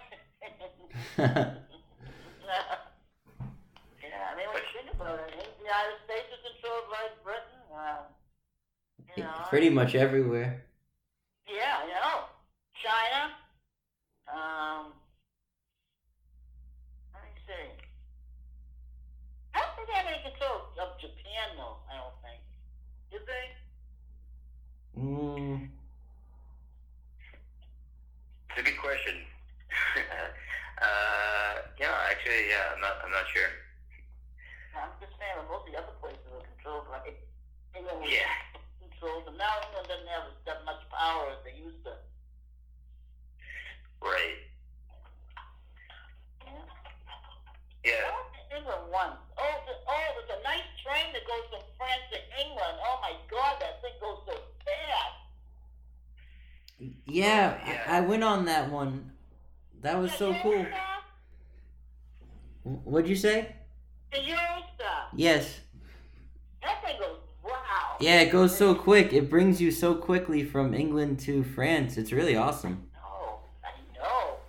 [1.18, 1.56] yeah,
[4.32, 7.62] I mean, when you think about it, the United States is controlled by Britain.
[7.74, 8.06] Uh,
[9.18, 10.64] you know, Pretty much everywhere.
[11.48, 12.30] Yeah, you know,
[12.86, 13.34] China.
[14.30, 14.94] Um,
[17.14, 17.74] let me see.
[19.56, 21.78] I don't think they have any control of Japan, though.
[21.90, 22.42] I don't think.
[23.10, 25.02] Did they?
[25.02, 25.70] Mm,
[28.52, 29.16] It's a good question.
[30.82, 32.94] uh, yeah, actually, yeah, I'm not.
[33.04, 33.50] I'm not sure.
[34.78, 37.02] I'm just saying that most of the other places are controlled by
[37.76, 38.02] England.
[38.06, 38.30] was Yeah.
[38.84, 41.94] Controlled, and now England doesn't have that much power as they used to.
[44.04, 44.40] Right.
[46.44, 46.64] Yeah.
[47.86, 48.04] Yeah.
[48.08, 49.20] I went to England once.
[49.40, 52.76] Oh, the, oh, there's a nice train that goes from France to England.
[52.84, 55.16] Oh my God, that thing goes so fast.
[57.06, 57.84] yeah, Yeah.
[57.88, 59.12] I, I went on that one.
[59.82, 60.54] That was so The cool.
[60.64, 61.00] Eurostar?
[62.64, 63.56] What'd you say?
[64.12, 65.08] The Eurostar.
[65.16, 65.60] Yes.
[66.62, 67.89] That thing goes wow.
[68.00, 69.12] Yeah, it goes so quick.
[69.12, 72.00] It brings you so quickly from England to France.
[72.00, 72.88] It's really awesome.
[72.96, 74.40] No, I know.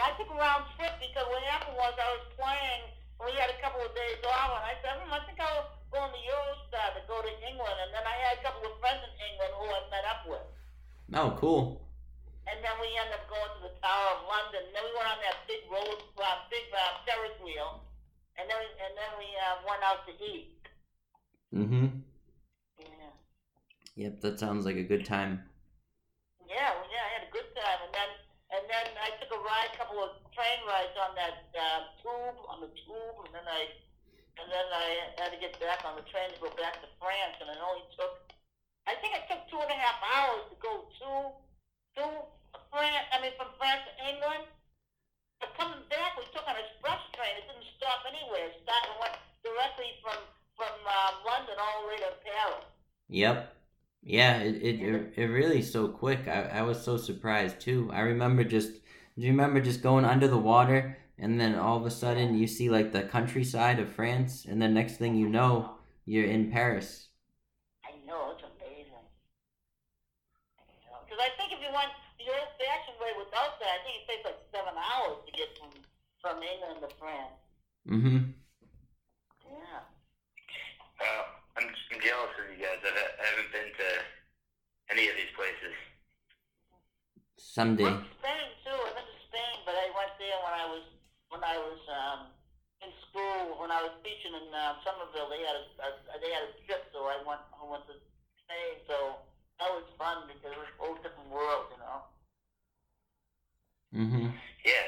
[0.00, 2.88] I took a round trip because what happened was I was playing.
[3.20, 6.00] We had a couple of days off, and I said, hmm, I think I'll go
[6.00, 7.76] on the Eurostar to go to England.
[7.84, 10.48] And then I had a couple of friends in England who I met up with.
[11.20, 11.84] Oh, cool.
[12.48, 14.64] And then we ended up going to the Tower of London.
[14.64, 17.84] And then we went on that big road, uh, big uh, Ferris wheel.
[18.40, 20.56] And then we, and then we uh, went out to eat.
[21.54, 21.86] Mm-hmm.
[22.78, 22.86] Yeah.
[23.96, 25.40] Yep, that sounds like a good time.
[26.44, 28.10] Yeah, well, yeah, I had a good time, and then
[28.48, 32.38] and then I took a ride, a couple of train rides on that uh, tube,
[32.48, 33.68] on the tube, and then I
[34.38, 34.86] and then I
[35.20, 37.84] had to get back on the train to go back to France, and it only
[37.98, 38.30] took,
[38.86, 41.10] I think it took two and a half hours to go to
[41.98, 42.04] to
[42.70, 43.06] France.
[43.12, 44.46] I mean, from France to England.
[45.42, 47.34] But coming back, we took an express train.
[47.38, 48.50] It didn't stop anywhere.
[48.50, 50.18] It started and went directly from
[50.58, 52.66] from uh, London all the way to Paris.
[53.08, 53.54] Yep.
[54.02, 56.26] Yeah, it it, it, it really so quick.
[56.26, 57.90] I, I was so surprised too.
[57.92, 58.72] I remember just
[59.18, 62.46] do you remember just going under the water and then all of a sudden you
[62.46, 67.08] see like the countryside of France and then next thing you know you're in Paris.
[67.84, 69.04] I know, it's amazing.
[71.04, 74.24] Because I think if you went the old-fashioned way without that, I think it takes
[74.24, 75.76] like seven hours to get from
[76.24, 77.36] from England to France.
[77.84, 78.32] Mm-hmm.
[79.44, 79.84] Yeah.
[81.04, 81.24] Uh,
[81.60, 82.80] I'm, I'm jealous of you guys.
[82.80, 83.90] I've, I haven't been to
[84.90, 85.76] any of these places.
[87.48, 87.88] Someday.
[87.88, 88.76] Went to Spain too.
[88.76, 90.84] I went to Spain, but I went there when I was
[91.32, 92.20] when I was um,
[92.84, 93.56] in school.
[93.56, 95.88] When I was teaching in uh, Somerville, they had a, a
[96.20, 97.96] they had a trip, so I went I went to
[98.44, 98.84] Spain.
[98.84, 99.16] So
[99.56, 101.98] that was fun because it was a whole different world, you know.
[103.96, 104.28] Mm-hmm.
[104.68, 104.86] Yeah,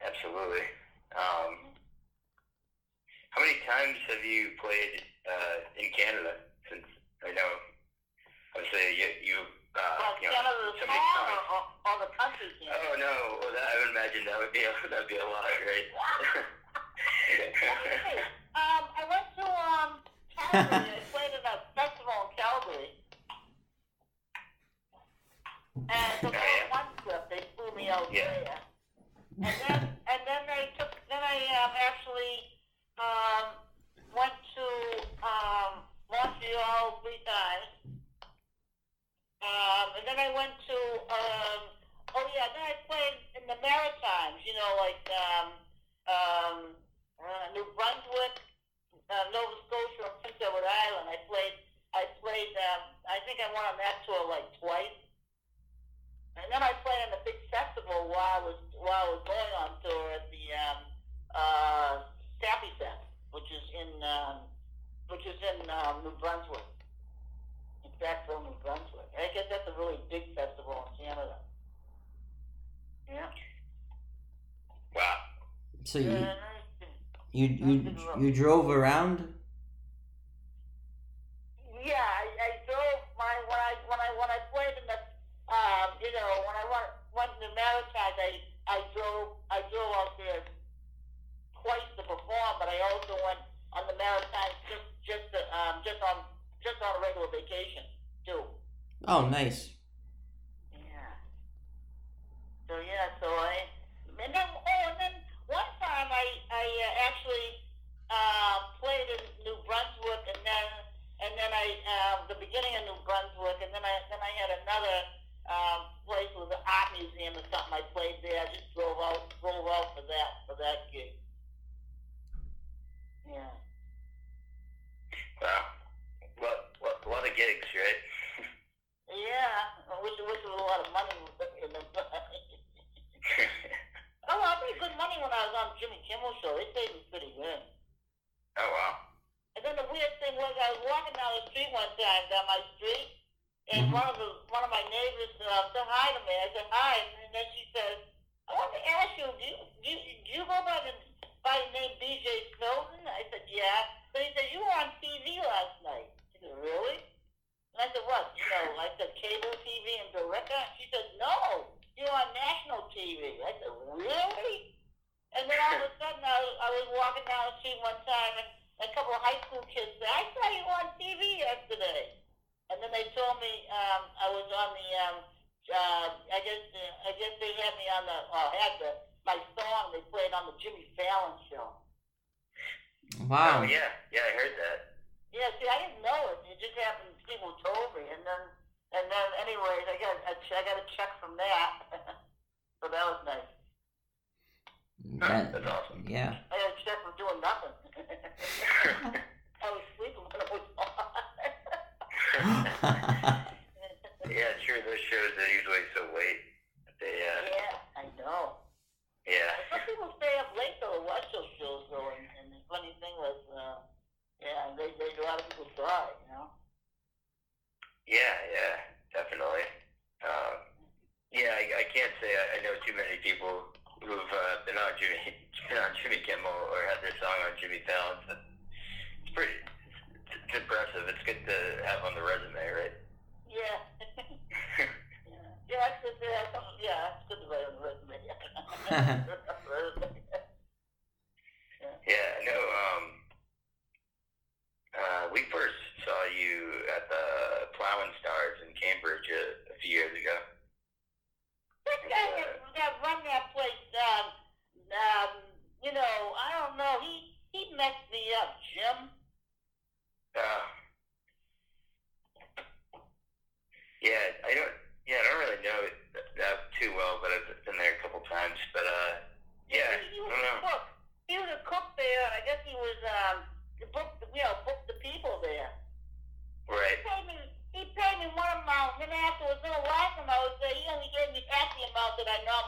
[0.00, 0.64] absolutely.
[1.12, 1.76] Um,
[3.28, 6.40] how many times have you played uh, in Canada?
[6.64, 6.88] Since
[7.20, 7.50] I know,
[8.56, 9.36] obviously you, you
[9.76, 10.98] uh, like you know, the small
[11.30, 14.66] or, or, or the country Oh no, well, that, I would imagine that would be
[14.66, 15.88] a, that'd be a lot, right?
[17.34, 18.22] okay.
[18.50, 20.02] Um, I went to um
[20.34, 20.89] Calgary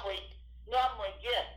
[0.00, 0.22] normally
[0.70, 1.51] normally get.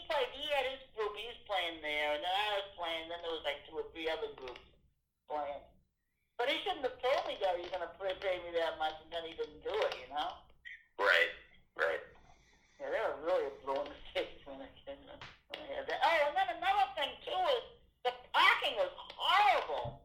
[0.00, 1.12] He played, he had his group.
[1.12, 3.04] He was playing there, and then I was playing.
[3.12, 4.64] Then there was like two or three other groups
[5.28, 5.60] playing.
[6.40, 8.96] But he shouldn't have told me that he was gonna pay pay me that much,
[9.04, 9.92] and then he didn't do it.
[10.00, 10.40] You know.
[10.96, 11.32] Right.
[11.76, 12.00] Right.
[12.80, 15.20] Yeah, they were really blowing the face when I came in.
[15.52, 16.00] when I had that.
[16.00, 17.64] Oh, and then another thing too is
[18.08, 20.00] the parking was horrible.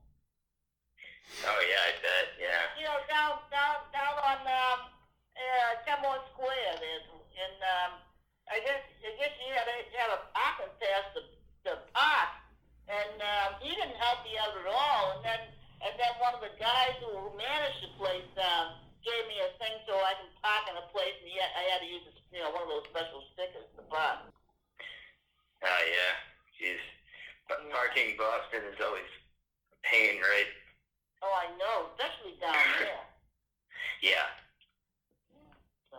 [1.47, 2.27] Oh yeah, I bet.
[2.35, 2.63] Yeah.
[2.75, 4.79] You know, down down down on um,
[5.39, 7.91] uh, Kenmore Square, there's and um,
[8.51, 8.84] I guess
[9.45, 11.21] I guess had to you had a parking pass to
[11.69, 12.31] to park,
[12.89, 15.17] and um, he didn't help me out at all.
[15.17, 15.41] And then
[15.85, 19.75] and then one of the guys who managed the place um, gave me a thing
[19.85, 22.13] so I can park in a place, and he had, I had to use a,
[22.33, 24.25] you know one of those special stickers to park.
[25.61, 26.13] Oh yeah.
[26.57, 26.81] Jeez.
[27.45, 30.49] But parking Boston is always a pain, right?
[31.21, 33.05] Oh, I know, especially down there.
[34.01, 34.25] Yeah.
[35.91, 35.97] So,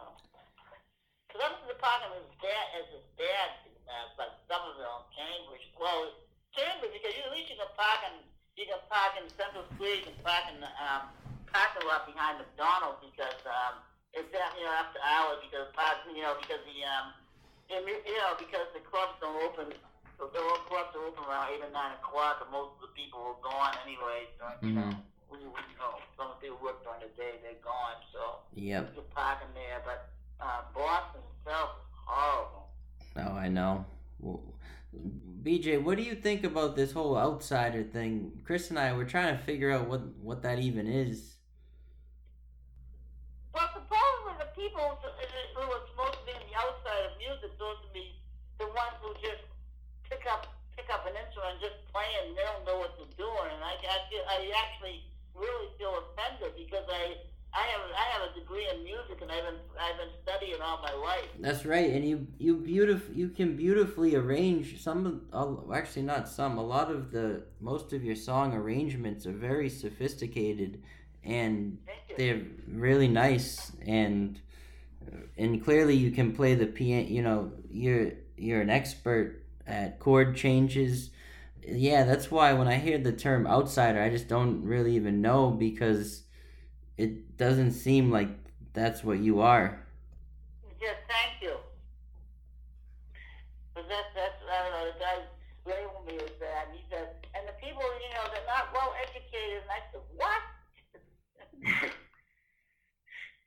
[1.81, 3.49] because up to the parking is bad as it's bad,
[3.89, 5.67] uh, like Somerville, Cambridge.
[5.77, 6.13] Well,
[6.57, 8.15] Cambridge because you, at least you can park in
[8.57, 11.13] you can park in Central Street, you can park in the um,
[11.53, 13.85] parking lot behind McDonald's because um,
[14.17, 17.13] it's that you know after hours because park you know because the um,
[17.69, 19.77] know- you know because the clubs don't open.
[20.17, 22.93] The the old clubs are open around eight or nine o'clock, and most of the
[22.97, 24.25] people are gone anyway.
[24.41, 25.05] So, you know, Mhm.
[25.29, 28.01] we, you know, some of the people work during the day, they're gone.
[28.17, 28.97] So Yep.
[28.97, 30.09] you're parking there, but
[30.41, 32.69] uh, Boston itself is horrible.
[33.17, 33.87] Oh, I know.
[35.43, 38.43] BJ, what do you think about this whole outsider thing?
[38.45, 41.37] Chris and I were trying to figure out what what that even is.
[43.55, 47.15] Well, supposedly the people who uh, who are supposed to be on the outside of
[47.19, 48.19] music, supposed to be
[48.59, 49.47] the ones who just
[50.11, 53.17] pick up pick up an instrument and just play and they don't know what they're
[53.17, 53.49] doing.
[53.49, 57.17] And I, I, feel, I actually really feel offended because I
[57.57, 60.79] I have I have a degree in music and I've been I've been studying all
[60.83, 61.25] my life.
[61.41, 65.07] That's right, and you you beautif- you can beautifully arrange some.
[65.33, 66.59] of- uh, Actually, not some.
[66.59, 70.83] A lot of the most of your song arrangements are very sophisticated,
[71.25, 71.79] and
[72.17, 73.73] they're really nice.
[73.87, 74.39] And
[75.37, 77.07] and clearly, you can play the piano.
[77.09, 81.11] You know, you're you're an expert at chord changes.
[81.67, 85.51] Yeah, that's why when I hear the term outsider, I just don't really even know
[85.51, 86.23] because
[86.99, 88.29] it doesn't seem like
[88.73, 89.79] that's what you are.
[90.81, 91.57] Just thank you.
[93.75, 95.17] But that's, that's, I don't know, the guy
[95.67, 98.95] labeled me as that, and he said, and the people, you know, they're not well
[99.03, 100.43] educated, and I said, what?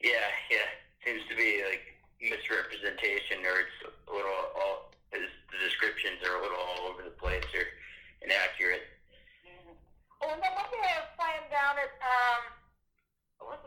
[0.01, 0.63] Yeah, yeah.
[1.03, 1.83] Seems to be like
[2.23, 4.95] misrepresentation, or it's a little all.
[5.11, 7.67] is- The descriptions are a little all over the place or
[8.23, 8.87] inaccurate.
[9.43, 9.75] Mhm.
[10.23, 12.58] Oh, and then one day I was playing down at, um, what's the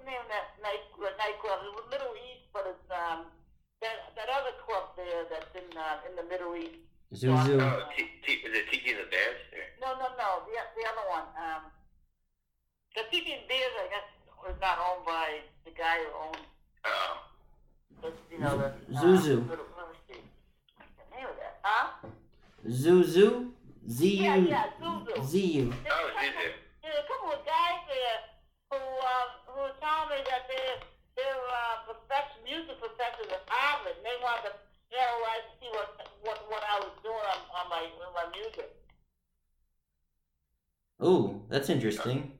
[0.06, 1.58] name of that night, uh, nightclub?
[1.66, 3.26] It was Middle East, but it's, um,
[3.80, 6.78] that, that other club there that's in, uh, in the Middle East.
[7.12, 7.60] Zuzu.
[7.60, 9.40] Oh, T- T- is it Tiki the Bears?
[9.52, 9.64] Or?
[9.84, 11.62] No, no, no, the, the other one, um,
[12.96, 14.08] the Tiki and Beers, I guess,
[14.40, 16.46] was not owned by the guy who owns
[16.84, 17.22] Oh,
[18.00, 19.44] But, you know, the, Zuzu.
[19.44, 20.20] Uh, little, let me see.
[20.76, 21.60] What's the name of that?
[21.62, 22.08] Huh?
[22.66, 23.50] Zuzu?
[23.88, 25.24] Z Yeah, yeah, Zuzu.
[25.26, 25.72] Z U.
[25.90, 26.48] Oh, Zuzu.
[26.82, 28.18] there's a couple of guys there
[28.70, 29.28] who, um,
[29.82, 30.78] told me that their
[31.18, 34.54] their uh, professor, music professors at Harvard, they wanted to
[34.94, 35.90] analyze to see what
[36.22, 38.70] what, what I was doing on, on my on my music.
[41.02, 42.38] Ooh, that's interesting.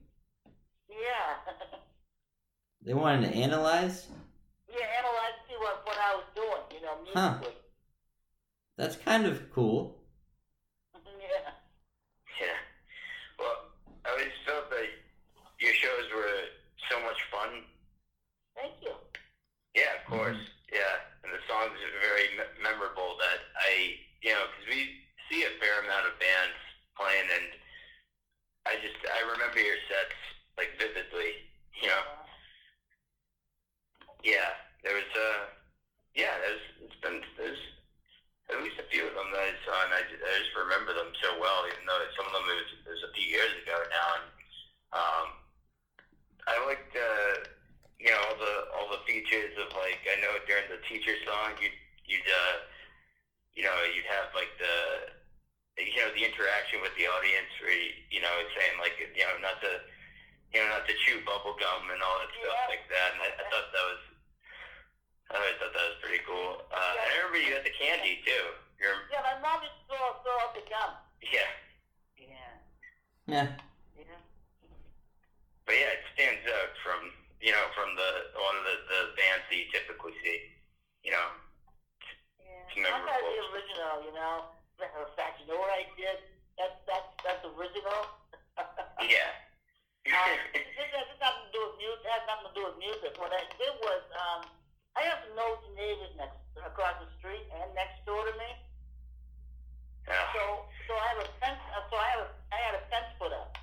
[0.87, 1.51] Yeah.
[2.85, 4.07] they wanted to analyze.
[4.71, 6.63] Yeah, analyze see what what I was doing.
[6.71, 7.51] You know, musically.
[7.53, 7.59] Huh.
[8.77, 9.99] That's kind of cool.
[10.95, 11.51] yeah.
[12.39, 12.57] Yeah.
[13.37, 13.67] Well,
[14.05, 14.87] I always felt that
[15.59, 16.52] your shows were
[16.93, 17.65] so much fun.
[18.53, 18.93] Thank you.
[19.73, 20.37] Yeah, of course.
[20.69, 23.17] Yeah, and the songs are very me- memorable.
[23.17, 24.93] That I, you know, because we
[25.29, 26.57] see a fair amount of bands
[26.93, 27.49] playing, and
[28.69, 30.17] I just I remember your sets
[30.57, 31.41] like vividly.
[31.81, 32.05] You know,
[34.21, 34.53] yeah,
[34.85, 35.49] there was uh,
[36.13, 37.57] yeah, there's it's been there's
[38.53, 41.09] at least a few of them that I saw, and I, I just remember them
[41.17, 43.77] so well, even though some of them it was, it was a few years ago
[43.89, 44.09] now.
[44.21, 44.27] And
[44.93, 45.27] um,
[46.47, 47.43] I liked uh,
[47.99, 51.55] you know all the all the features of like I know during the teacher song
[51.61, 51.69] you
[52.05, 52.57] you'd uh,
[53.55, 55.07] you know you'd have like the
[55.81, 59.35] you know the interaction with the audience where you, you know saying like you know
[59.41, 59.79] not to
[60.53, 63.15] you know not to chew bubble gum and all that stuff like that.
[63.15, 64.01] And I, I thought that was
[65.31, 66.59] I always thought that was pretty cool.
[66.69, 67.07] Uh, Yeah.
[67.09, 68.53] I remember you had the candy too.
[68.77, 70.93] You're, Yeah, my mom used to throw, throw out the gum.
[71.23, 71.47] yeah,
[72.19, 72.53] Yeah.
[73.25, 73.47] Yeah.
[75.73, 75.81] Yeah.
[75.81, 77.01] but yeah, it stands out from
[77.41, 80.45] you know from the one of the, the bands that you typically see.
[81.01, 81.27] You know,
[82.37, 82.93] It's Yeah.
[82.93, 84.45] I got the original, you know.
[84.77, 86.21] Matter of fact, you know what I did?
[86.61, 88.05] That's that's that's original.
[89.09, 89.33] yeah.
[90.13, 92.05] Um, this has this has nothing to do with music.
[92.05, 93.11] Has nothing to do with music.
[93.17, 94.41] What I did was, um,
[94.93, 98.49] I have some nosy neighbors next across the street and next door to me.
[100.05, 100.21] Yeah.
[100.37, 101.61] So so I have a fence.
[101.73, 103.57] Uh, so I have a I had a fence put up,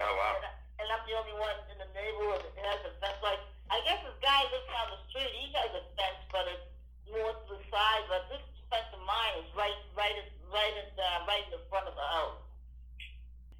[0.00, 0.38] Oh wow.
[0.38, 0.46] and,
[0.82, 3.18] and I'm the only one in the neighborhood that has a fence.
[3.22, 5.32] Like I guess this guy lives down the street.
[5.34, 6.66] He has a fence, but it's
[7.10, 8.04] more to the side.
[8.06, 10.14] But this fence of mine is right right
[10.54, 12.38] right in uh, right in the front of the house.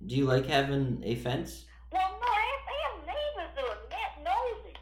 [0.07, 1.67] Do you like having a fence?
[1.91, 4.77] Well, no, I have, I have neighbors that are net nosy.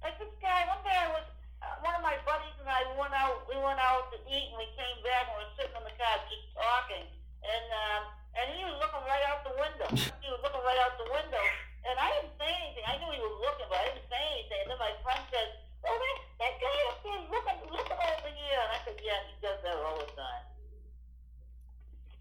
[0.00, 1.26] Like this guy, one day I was,
[1.60, 4.56] uh, one of my buddies and I went out, we went out to eat and
[4.56, 7.04] we came back and we were sitting in the car just talking.
[7.44, 8.02] And, um,
[8.34, 9.88] and he was looking right out the window.
[10.22, 11.44] he was looking right out the window.
[11.86, 12.84] And I didn't say anything.
[12.88, 14.58] I knew he was looking, but I didn't say anything.
[14.66, 15.48] And then my friend said,
[15.86, 18.58] oh, that, that guy up there is looking, looking over here.
[18.58, 20.44] And I said, yeah, he does that all the time.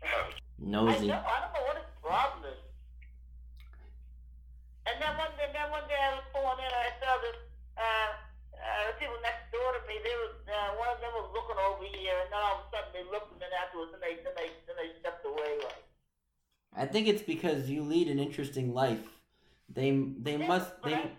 [0.03, 2.61] Oh, I, know, I don't know what his problem is.
[4.83, 7.39] And then one day, then one day I was pulling in and I saw this,
[7.79, 8.09] uh,
[8.59, 11.55] uh, the people next door to me, they were, uh, one of them was looking
[11.55, 14.19] over here and then all of a sudden they looked and then afterwards then they,
[14.27, 15.92] then they, then they stepped away like.
[16.75, 19.05] I think it's because you lead an interesting life.
[19.69, 21.11] They they must they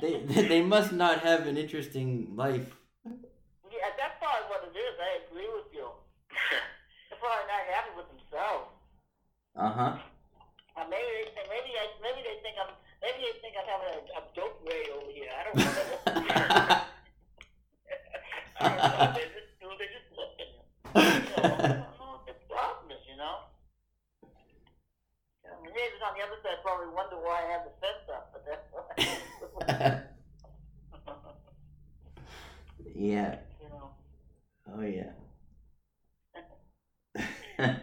[0.00, 2.74] they they must not have an interesting life.
[3.04, 4.94] Yeah, that's probably what it is.
[4.98, 5.86] I agree with you.
[7.10, 8.70] They're probably not happy with themselves.
[9.56, 9.98] Uh huh.
[10.76, 12.72] Uh, maybe they think, maybe I, maybe they think I'm,
[13.02, 15.28] maybe they think I'm having a, a dope raid over here.
[15.28, 15.66] I don't know.
[18.60, 19.12] I don't know.
[19.12, 19.68] They just do.
[19.76, 20.62] They just look at you.
[20.94, 23.02] You know, I don't know what the problem is.
[23.10, 23.50] You know.
[25.44, 28.32] I mean, neighbors on the other side probably wonder why I have the fence up,
[28.32, 28.88] but that's why.
[32.94, 33.36] yeah.
[33.60, 33.90] you know.
[34.72, 35.12] Oh yeah.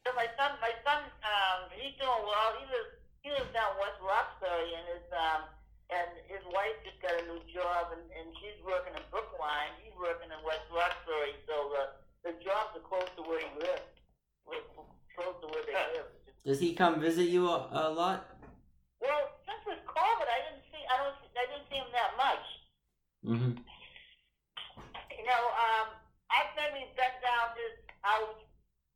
[0.00, 2.50] So my son, my son, um, he's doing well.
[2.58, 5.46] He lives, he lives down West Roxbury, and his um,
[5.86, 9.70] and his wife just got a new job, and, and she's working in Brookline.
[9.78, 11.82] He's working in West Roxbury, so the
[12.26, 13.86] the jobs are close to where he lives,
[14.48, 14.66] We're
[15.14, 16.10] close to where they live.
[16.50, 18.26] Does he come visit you a, a lot?
[18.98, 22.46] Well, since with COVID, I didn't see, I don't, I didn't see him that much.
[23.22, 23.52] Mm-hmm.
[25.14, 25.94] You know, um,
[26.26, 28.34] I've maybe been down his house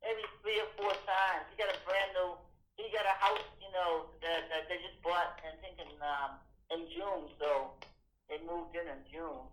[0.03, 1.47] maybe three or four times.
[1.47, 2.35] He got a brand new,
[2.75, 6.43] he got a house, you know, that, that they just bought, I think in um,
[6.75, 7.31] in June.
[7.39, 7.79] So
[8.27, 9.47] they moved in in June,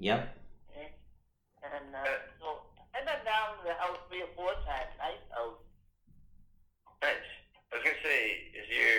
[0.00, 0.24] Yep.
[0.72, 2.64] and uh, so
[2.96, 4.88] I've been down to the house three or four times.
[4.96, 5.67] Nice house.
[7.02, 7.28] Nice.
[7.72, 8.94] I was gonna say, is your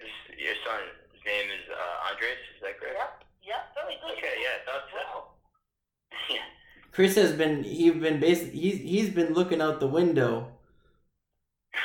[0.00, 0.82] is your son?
[1.12, 2.38] His name is uh, Andres.
[2.56, 2.96] Is that correct?
[2.96, 4.18] Yep, yep, very good.
[4.18, 4.86] Okay, yeah, I thought.
[4.94, 5.34] Wow.
[6.30, 6.46] yeah.
[6.94, 10.46] Chris has been he's been basic he's he's been looking out the window.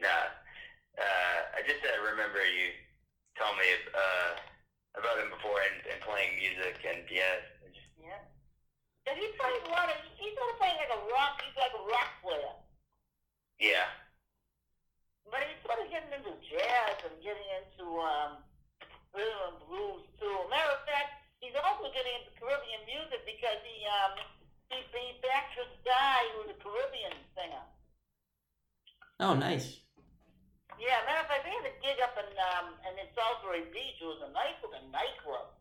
[0.00, 0.28] nah.
[1.00, 2.68] Uh, I just uh, remember you
[3.40, 3.64] telling me
[3.96, 4.36] uh,
[5.00, 7.40] about him before and, and playing music, and yeah,
[7.72, 8.20] just, Yeah.
[9.08, 11.72] And he plays a lot of, he's sort of playing like a rock, he's like
[11.72, 12.52] a rock player.
[13.60, 13.86] Yeah,
[15.28, 18.40] But he's sort of getting into jazz and getting into um,
[19.14, 20.36] rhythm and blues too.
[20.48, 24.12] Matter of fact, he's also getting into Caribbean music because he um
[24.72, 27.64] he, he backed this guy who's a Caribbean singer.
[29.20, 29.78] Oh, nice.
[30.80, 34.00] Yeah, matter of fact, they had a gig up in um in Salisbury Beach.
[34.00, 35.52] It was a nice little nightclub.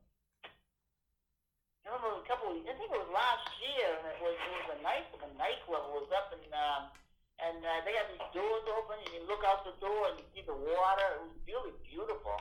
[1.84, 2.54] I remember a couple.
[2.54, 5.34] Of, I think it was last year, and it was it was a nice little
[5.36, 5.84] nightclub.
[5.89, 6.09] It was up in
[7.60, 8.95] and uh, they had these doors open.
[9.03, 11.07] and You look out the door and you see the water.
[11.20, 12.39] It was really beautiful.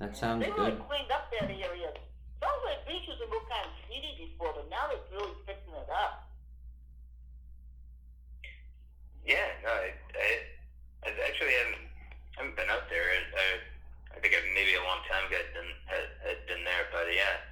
[0.00, 0.88] That sounds they really good.
[0.88, 1.92] cleaned up that area.
[2.40, 5.92] Salisbury Beach was a little kind of seedy before, but now they're really fixing it
[5.92, 6.24] up.
[9.28, 10.28] Yeah, no, I, I,
[11.04, 11.84] I actually haven't,
[12.34, 13.12] haven't been out there.
[13.12, 13.46] I, I,
[14.08, 17.06] I think I, maybe a long time ago had been, had, had been there, but
[17.12, 17.44] yeah,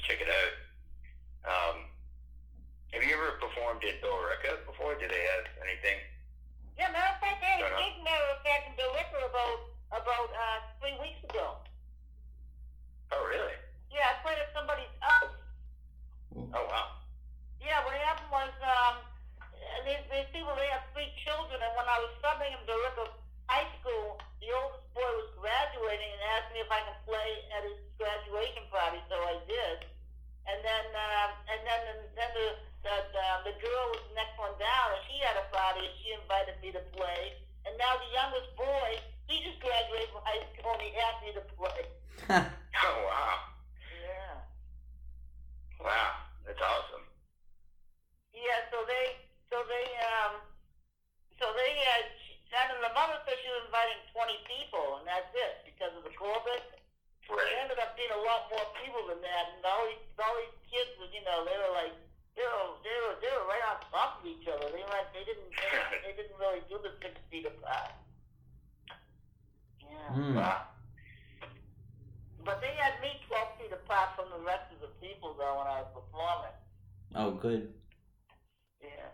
[0.00, 0.54] check it out.
[1.44, 1.77] Um,
[2.98, 4.98] have you ever performed in Billerica before?
[4.98, 6.02] Do they have anything?
[6.74, 9.70] Yeah, matter of fact, they had a Fair gig, matter of fact, in Bill about
[9.94, 11.62] about uh, three weeks ago.
[13.14, 13.54] Oh, really?
[13.94, 15.30] Yeah, I played at somebody's house.
[16.50, 16.98] Oh, wow.
[17.62, 18.98] Yeah, what happened was, um,
[19.86, 23.14] these, these people, they have three children, and when I was subbing in Billerica
[23.46, 27.62] High School, the oldest boy was graduating and asked me if I could play at
[27.62, 29.86] his graduation party, so I did.
[30.50, 32.46] And then, um, and then, and then the,
[32.82, 35.94] the, the, the girl was the next one down, and she had a party, and
[36.02, 37.32] she invited me to play.
[37.66, 41.32] And now the youngest boy, he just graduated from high school, and he asked me
[41.34, 41.82] to play.
[42.78, 43.42] Oh, wow.
[43.90, 44.38] Yeah.
[45.82, 46.14] Wow.
[46.46, 47.02] That's awesome.
[48.30, 49.18] Yeah, so they,
[49.50, 50.38] so they, um,
[51.42, 55.26] so they, uh, she- and the mother said she was inviting 20 people, and that's
[55.34, 56.62] it, because of the COVID.
[56.62, 57.60] It Right.
[57.60, 60.88] ended up being a lot more people than that, and all these, all these kids
[60.96, 61.92] was, you know, they were like,
[62.38, 64.70] they were, they were, they were right on top of each other.
[64.70, 67.92] They like, they didn't, they, didn't- they didn't really do the six feet apart.
[69.82, 70.38] Yeah.
[70.38, 70.70] Wow.
[72.46, 75.66] But they had me 12 feet apart from the rest of the people, though, when
[75.66, 76.56] I was performing.
[77.18, 77.74] Oh, good.
[78.80, 79.10] Yeah.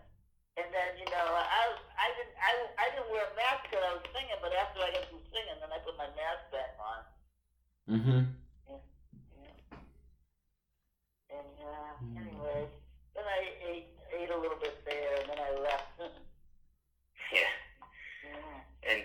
[0.55, 3.83] And then, you know, I was, I didn't, I, I didn't wear a mask because
[3.83, 6.79] I was singing, but after I got through singing, then I put my mask back
[6.79, 6.99] on.
[7.91, 8.21] Mm-hmm.
[8.71, 9.59] Yeah.
[11.33, 12.17] And, uh, Hmm.
[12.23, 12.61] anyway,
[13.25, 15.89] then I ate, ate a little bit there, and then I left.
[17.33, 17.49] Yeah.
[18.21, 18.61] yeah.
[18.85, 19.01] And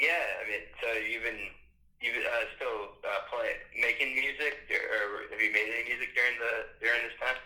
[0.00, 1.52] yeah, I mean, so you've been
[2.00, 6.32] you uh, still uh, play making music, or, or have you made any music during
[6.40, 7.36] the during this time?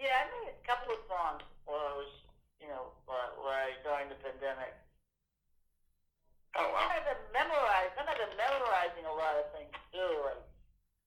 [0.00, 2.12] Yeah, I made a couple of songs while I was,
[2.56, 4.72] you know, while, while I, during the pandemic.
[6.56, 6.88] Oh wow.
[6.88, 7.94] Then I've been memorizing.
[8.00, 10.12] Then I've been memorizing a lot of things too.
[10.24, 10.42] Like,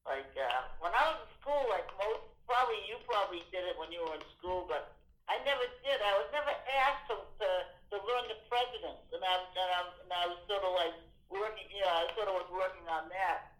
[0.05, 3.91] like uh, when I was in school, like most, probably you probably did it when
[3.91, 4.95] you were in school, but
[5.28, 5.99] I never did.
[5.99, 7.49] I was never asked to to,
[7.91, 10.95] to learn the presidents, and I was and I, and I was sort of like
[11.28, 11.68] working.
[11.68, 13.51] You know, I sort of was working on that.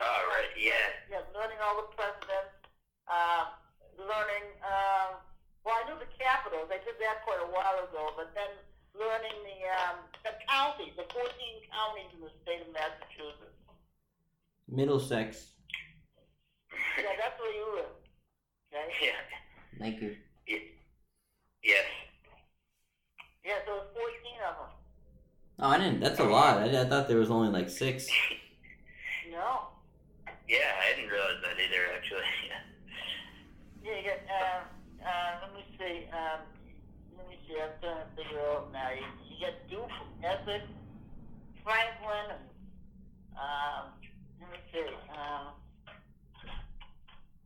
[0.00, 1.12] Oh right, yeah.
[1.12, 2.56] Yeah, learning all the presidents.
[3.04, 3.52] Um,
[4.00, 4.56] learning.
[4.64, 5.20] Um,
[5.60, 6.72] well, I knew the capitals.
[6.72, 8.48] I did that quite a while ago, but then
[8.96, 11.28] learning the um, the counties, the 14
[11.68, 13.60] counties in the state of Massachusetts.
[14.72, 15.52] Middlesex.
[16.96, 17.94] Yeah, that's where you live.
[18.72, 19.06] Okay.
[19.06, 19.78] Yeah.
[19.78, 20.16] Thank you.
[21.62, 21.84] Yes.
[23.44, 24.14] Yeah, so there's 14
[24.48, 24.70] of them.
[25.60, 26.00] Oh, I didn't.
[26.00, 26.58] That's a lot.
[26.58, 28.06] I, I thought there was only like six.
[29.32, 29.74] No.
[30.46, 31.90] Yeah, I didn't realize that either.
[31.96, 32.22] Actually.
[33.82, 34.20] Yeah, you got.
[34.30, 34.62] Uh,
[35.02, 36.06] uh, let me see.
[36.14, 36.40] Um,
[37.18, 37.58] let me see.
[37.58, 38.90] I'm trying to figure out now.
[38.94, 39.90] You, you got Duke,
[40.22, 40.62] Essex,
[41.64, 42.46] Franklin, and
[43.34, 43.90] um,
[44.38, 44.86] let me see.
[45.10, 45.58] Um,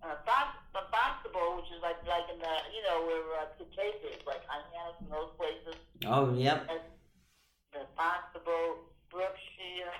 [0.04, 4.12] uh, Bos- uh, Boston, which is like like in the you know where uh, Cicada
[4.12, 5.80] is, like Hyannis and those places.
[6.04, 6.68] Oh, yep.
[6.68, 6.84] And
[7.72, 8.44] the Boston,
[9.10, 9.96] Brookshire,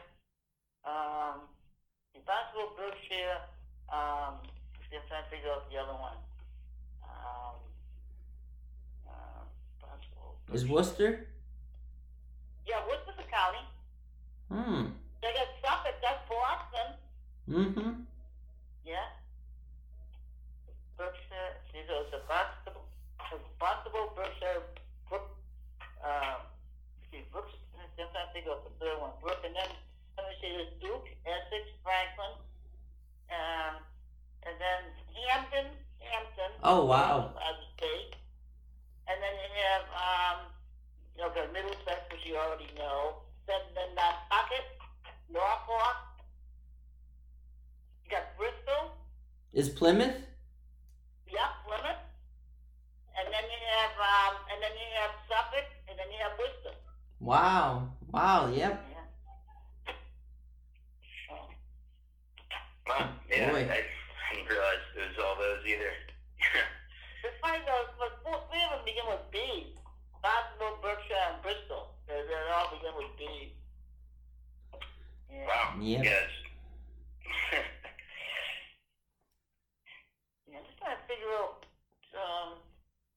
[0.84, 1.48] um,
[2.12, 3.40] the Boston, Brookshire.
[3.88, 4.42] Um,
[4.90, 6.18] see, I'm trying to figure out the other one.
[7.04, 7.56] Um,
[9.08, 9.42] uh,
[9.80, 11.28] Boston, Is Worcester?
[12.66, 13.64] Yeah, Worcester County.
[14.50, 14.92] Hmm.
[15.22, 15.96] They got Suffolk.
[16.02, 16.88] That's Boston.
[17.48, 18.00] Mm-hmm.
[18.84, 19.08] Yeah.
[20.96, 22.86] Berkshire, see, there's a Barnstable,
[23.58, 24.62] Barnstable, Berkshire,
[25.10, 25.26] Brook,
[26.06, 26.46] um,
[27.10, 29.70] see, Brooks, I'm trying to think of the third one, Brook, and then,
[30.14, 32.38] let me see, there's Duke, Essex, Franklin,
[33.34, 33.82] um,
[34.46, 34.80] and then
[35.26, 35.66] Hampton,
[35.98, 36.50] Hampton.
[36.62, 37.34] Oh, wow.
[37.42, 38.14] As a state.
[39.10, 40.38] And then you have, um,
[41.26, 44.78] okay, Middlesex, which you already know, then, then Nantucket,
[45.26, 45.98] Norfolk,
[48.06, 48.94] you got Bristol,
[49.54, 50.18] Is Plymouth?
[51.30, 52.02] Yep, Plymouth.
[53.14, 56.74] And then you have um and then you have Suffolk and then you have Worcester.
[57.20, 57.88] Wow.
[58.10, 58.50] Wow.
[58.50, 58.74] Yep.
[58.90, 59.94] Yeah.
[61.28, 61.34] So,
[62.88, 63.10] Wow.
[63.30, 63.50] Yeah.
[63.52, 63.62] Boy.
[63.62, 65.92] I didn't realize it was all those either.
[67.22, 69.70] it's funny guys are, but four, three of them begin with B.
[70.18, 71.94] Boswell, Berkshire, and Bristol.
[72.08, 73.54] They, they all begin with B.
[75.30, 75.46] Yeah.
[75.46, 75.78] Wow.
[75.78, 76.02] Yep.
[76.02, 76.30] Yes.
[80.54, 81.66] Yeah, I'm just trying to figure out.
[82.14, 82.62] Um,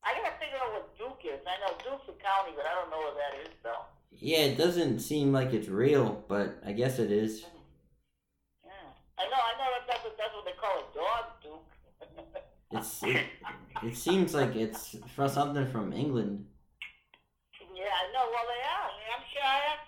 [0.02, 1.42] I gotta figure out what Duke is.
[1.46, 3.86] I know Duke's a county, but I don't know what that is though.
[4.18, 7.42] Yeah, it doesn't seem like it's real, but I guess it is.
[8.64, 8.70] Yeah.
[9.18, 9.42] I know.
[9.50, 11.68] I know that that's what, that's what they call a dog, Duke.
[12.70, 13.24] It's it,
[13.82, 16.46] it seems like it's for something from England.
[17.74, 18.28] yeah, I know.
[18.28, 18.90] Well, they are.
[19.08, 19.80] Hampshire.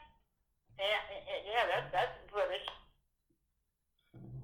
[0.80, 1.63] Yeah, yeah, yeah.
[1.67, 2.65] That's that's British.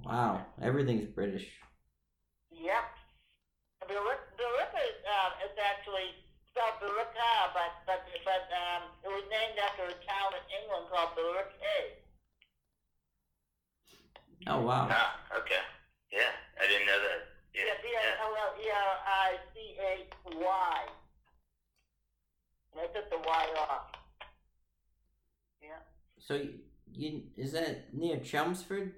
[0.03, 1.47] Wow, everything's British.
[2.51, 2.85] Yep.
[3.87, 6.11] Billerica Billerica is, um, is actually
[6.51, 8.83] spelled Billerica, but but but um,
[9.45, 12.01] named after a town in England called Billericay.
[14.47, 14.87] Oh wow.
[14.89, 15.61] ah, okay.
[16.11, 17.21] Yeah, I didn't know that.
[17.53, 17.61] Yeah.
[17.65, 20.77] Yeah, B I L L E R I C H Y.
[22.71, 23.91] And I took the Y off.
[25.61, 25.81] Yeah.
[26.19, 26.53] So you,
[26.93, 28.93] you is that near Chelmsford?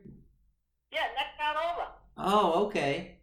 [0.91, 1.87] Yeah, next town over.
[2.17, 3.17] Oh, okay.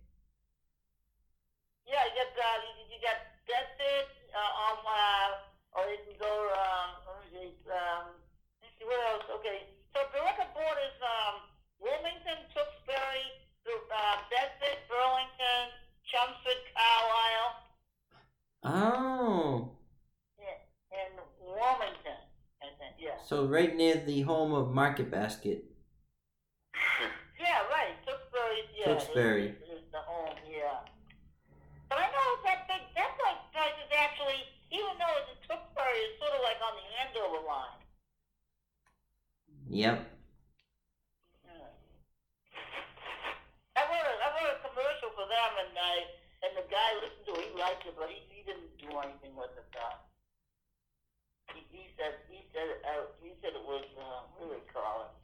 [1.86, 5.44] Yeah, you get uh, you, you got Bedford uh, on uh,
[5.76, 7.03] or you can go um,
[7.34, 8.14] let me see, um,
[8.62, 9.26] let's see what else.
[9.42, 11.42] Okay, so Billerica borders um,
[11.82, 13.26] Wilmington, Tewksbury,
[13.66, 15.66] uh, Bedford, Burlington,
[16.06, 17.64] Chelmsford, Carlisle,
[18.64, 19.68] Oh,
[20.40, 20.56] Yeah,
[20.88, 22.16] and Wilmington.
[22.62, 23.20] I think, yeah.
[23.26, 25.64] so right near the home of Market Basket.
[27.34, 27.92] Yeah, right.
[28.06, 28.86] Tewksbury, yeah.
[28.86, 29.46] Tewksbury.
[29.68, 30.80] Is, is the home, yeah.
[31.90, 34.40] But I know that big, that like place is actually,
[34.72, 37.80] even though it's in Tewksbury, it's sort of like on the Andover line.
[39.70, 39.96] Yep.
[41.46, 41.70] Yeah.
[43.76, 45.94] I wrote a, I wrote a commercial for them, and I
[46.44, 47.48] and the guy listened to it.
[47.48, 49.70] He liked it, but he, he didn't do anything with it.
[49.72, 49.96] Uh,
[51.54, 54.64] he, he said he said it, uh, he said it was uh, what do they
[54.72, 55.14] call it?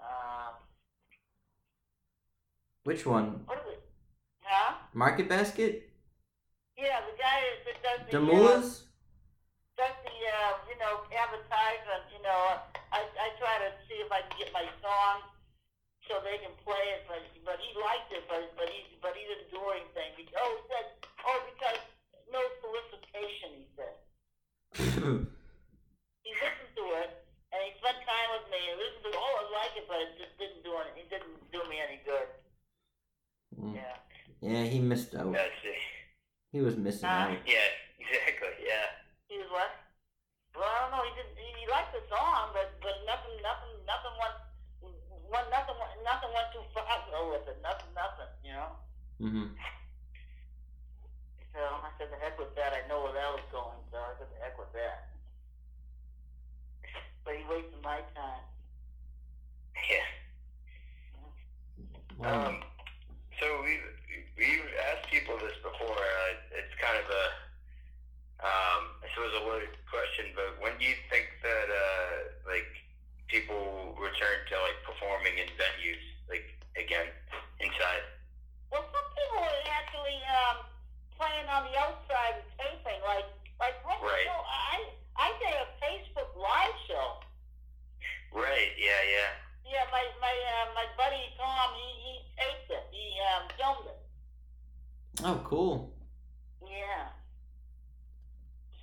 [0.00, 0.54] Um,
[2.84, 3.44] Which one?
[3.46, 3.82] what is it?
[4.42, 4.74] Huh?
[4.92, 5.90] Market Basket?
[6.76, 8.24] Yeah, the guy that does the The
[10.24, 10.64] uh, Mullahs?
[10.64, 12.04] does the uh, you know advertisement.
[12.12, 12.42] You know,
[12.92, 15.28] I I try to see if I can get my song
[16.08, 19.24] so they can play it, but but he liked it, but but he but he
[19.28, 20.10] didn't do anything.
[20.16, 20.86] He, oh, he said,
[21.24, 21.80] oh, because
[22.32, 23.50] no solicitation.
[23.60, 23.94] He said
[26.24, 27.10] he listened to it
[27.52, 29.18] and he spent time with me and listened to it.
[29.20, 31.04] Oh, I like it, but it just didn't do any.
[31.04, 32.28] It didn't do me any good.
[33.54, 33.76] Mm.
[33.78, 33.96] Yeah.
[34.42, 35.30] yeah, he missed out.
[35.36, 35.78] I see.
[36.50, 37.30] He was missing Huh?
[37.30, 37.38] out.
[37.46, 38.54] Yeah, exactly.
[38.62, 38.86] Yeah.
[39.28, 39.70] He was what?
[40.54, 41.02] Well, I don't know.
[41.02, 41.34] He didn't.
[41.36, 44.36] He, he liked the song, but but nothing, nothing, nothing went.
[45.30, 46.86] Went, nothing, went- nothing went too far
[47.30, 47.58] with it.
[47.62, 48.30] Nothing, nothing.
[48.44, 48.70] You know.
[49.18, 49.46] hmm
[51.54, 52.72] So I said, the heck with that.
[52.74, 55.02] I know where that was going, so I said, the heck with that.
[57.24, 58.44] But he wasted my time.
[59.90, 60.06] Yeah.
[62.18, 62.46] Wow.
[62.46, 62.60] Um,
[63.40, 63.80] so we
[64.38, 65.96] we've asked people this before.
[65.98, 67.24] Uh, it's kind of a
[68.44, 72.14] um, I suppose a loaded question, but when do you think that uh,
[72.44, 72.68] like
[73.32, 76.44] people return to like performing in venues like
[76.76, 77.08] again
[77.60, 78.04] inside?
[78.68, 80.56] Well, some people are actually um,
[81.16, 83.26] playing on the outside and taping, like
[83.56, 84.28] like what Right.
[84.28, 84.76] you know, I
[85.16, 87.24] I did a Facebook live show.
[88.34, 88.76] Right.
[88.76, 89.02] Yeah.
[89.08, 89.30] Yeah.
[89.64, 92.84] Yeah, my my uh, my buddy Tom, he he taped it.
[92.92, 93.98] He um, filmed it.
[95.24, 95.94] Oh, cool.
[96.60, 97.08] Yeah.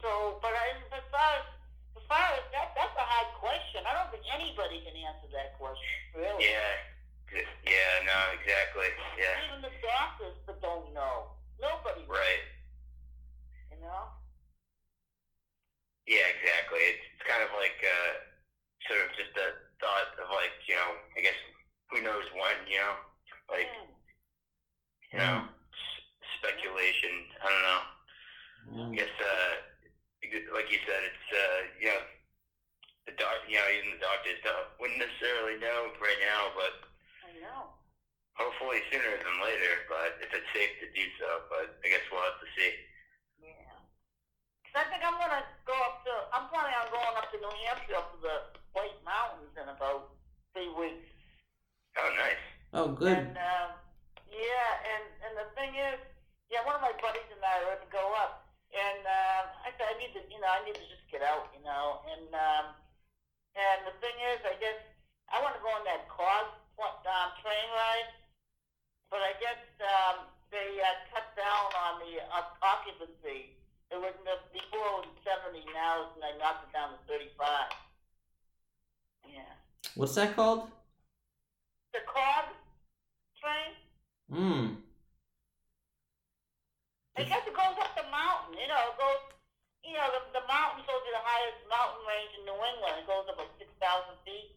[0.02, 0.66] So, but I,
[0.98, 1.46] as far as
[1.98, 3.84] as far as that, that's a hard question.
[3.86, 5.98] I don't think anybody can answer that question.
[6.16, 6.50] Really.
[6.50, 6.74] Yeah.
[7.64, 7.94] Yeah.
[8.04, 8.18] No.
[8.36, 8.90] Exactly.
[9.18, 9.36] Yeah.
[9.48, 11.30] Even the doctors that don't know.
[11.62, 12.02] Nobody.
[12.04, 12.44] knows, Right.
[13.72, 14.10] You know.
[16.08, 16.26] Yeah.
[16.34, 16.80] Exactly.
[16.92, 18.12] It's, it's kind of like uh,
[18.90, 21.38] sort of just a thought of like you know I guess
[21.92, 22.96] who knows when you know
[23.52, 23.92] like Mm.
[25.14, 26.04] you know s-
[26.40, 27.28] speculation.
[27.44, 27.82] I don't know.
[27.82, 28.96] I Mm.
[28.96, 29.52] guess, uh,
[30.54, 32.02] like you said, it's, uh, you know,
[33.10, 36.86] the doc, you know, even the doctors don't, wouldn't necessarily know right now, but
[37.26, 37.74] I know.
[38.38, 42.22] hopefully sooner than later, but if it's safe to do so, but I guess we'll
[42.26, 42.72] have to see.
[43.42, 43.78] Yeah.
[44.66, 46.14] 'Cause I think I'm gonna go up to.
[46.32, 48.36] I'm planning on going up to New Hampshire up to the
[48.72, 50.08] White Mountains in about
[50.54, 51.04] three weeks.
[51.98, 52.44] Oh, nice.
[52.72, 53.18] Oh, good.
[53.18, 53.70] And um,
[54.32, 56.00] yeah, and and the thing is,
[56.50, 58.41] yeah, one of my buddies and I are going to go up,
[58.72, 61.52] and uh, I said I need to, you know, I need to just get out,
[61.52, 62.04] you know.
[62.08, 62.66] And um,
[63.56, 64.80] and the thing is, I guess
[65.28, 66.52] I want to go on that cause
[66.82, 68.12] um, train ride,
[69.12, 73.54] but I guess um, they uh, cut down on the uh, occupancy.
[73.92, 74.16] It was
[74.56, 77.76] before it was seventy, now and I knocked it down to thirty-five.
[79.28, 79.52] Yeah.
[79.96, 80.72] What's that called?
[81.94, 82.56] The cog
[83.36, 83.76] train.
[84.32, 84.66] Hmm.
[87.18, 88.56] I guess it goes up the mountain.
[88.56, 89.22] You know, it goes.
[89.84, 92.96] You know, the, the mountain goes to the highest mountain range in New England.
[93.02, 94.56] It goes up about six thousand feet.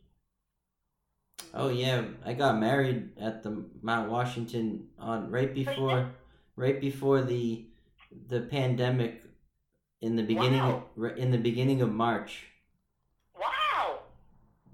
[1.55, 6.11] Oh yeah, I got married at the Mount Washington on right before,
[6.57, 7.65] right before the
[8.29, 9.23] the pandemic
[10.01, 10.85] in the beginning wow.
[11.17, 12.45] in the beginning of March.
[13.35, 14.01] Wow.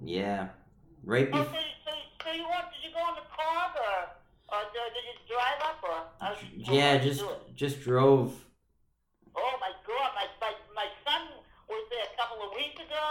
[0.03, 0.49] Yeah,
[1.05, 1.70] right before.
[6.31, 7.27] How she, yeah, just
[7.59, 8.31] just drove.
[9.35, 11.27] Oh my God, my, my my son
[11.67, 13.07] was there a couple of weeks ago,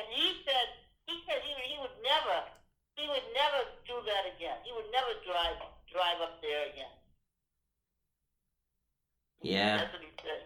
[0.00, 0.66] and he said
[1.04, 2.48] he said he, he would never
[2.96, 4.56] he would never do that again.
[4.64, 5.60] He would never drive
[5.92, 6.96] drive up there again.
[9.44, 9.84] Yeah.
[9.84, 10.42] That's what he said.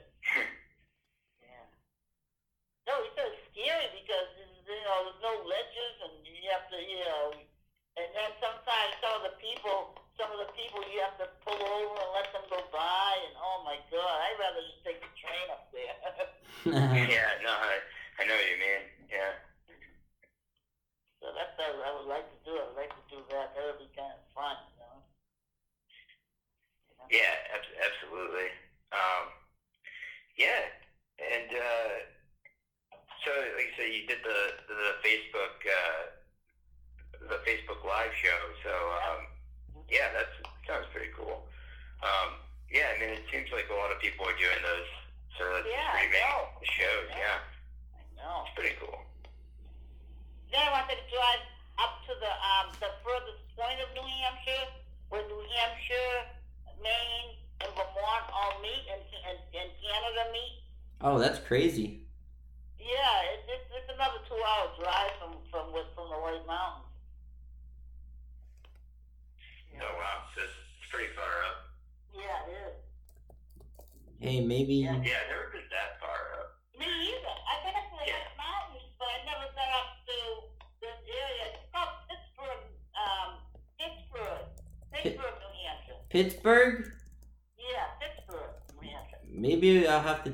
[1.46, 1.62] yeah.
[2.90, 4.34] No, he said it's scary because
[4.66, 7.38] you know there's no ledges and you have to you know,
[8.02, 11.60] and then sometimes some of the people some of the people you have to pull
[11.60, 15.12] over and let them go by, and oh my god, I'd rather just take the
[15.12, 15.96] train up there.
[17.04, 17.35] yeah,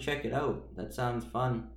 [0.02, 0.74] check it out.
[0.76, 1.68] That sounds fun.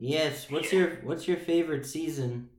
[0.00, 0.50] Yes.
[0.50, 2.49] What's your What's your favorite season?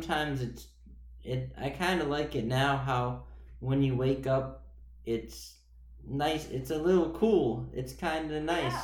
[0.00, 0.66] sometimes it's
[1.22, 3.24] it I kind of like it now how
[3.60, 4.64] when you wake up
[5.04, 5.56] it's
[6.08, 8.82] nice it's a little cool it's kind of nice yeah.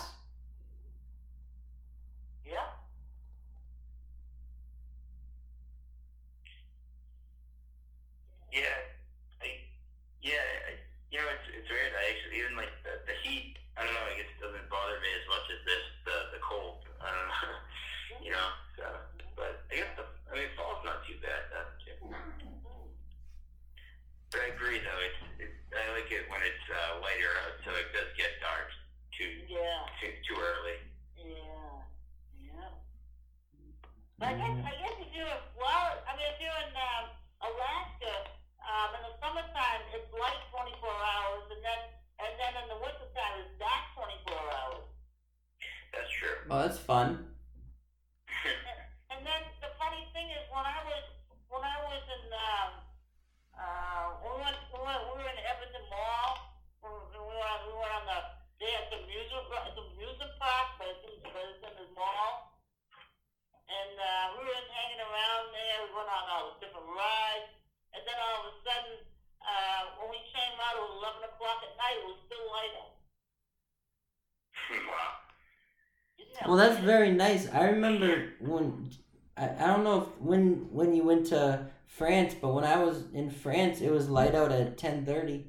[76.57, 77.51] Well, that's very nice.
[77.53, 78.89] I remember when
[79.37, 83.05] I, I don't know if when when you went to France, but when I was
[83.13, 85.49] in France, it was light out at ten thirty.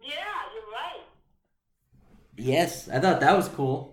[0.00, 0.12] Yeah,
[0.54, 1.02] you're right.
[2.36, 3.91] Yes, I thought that was cool.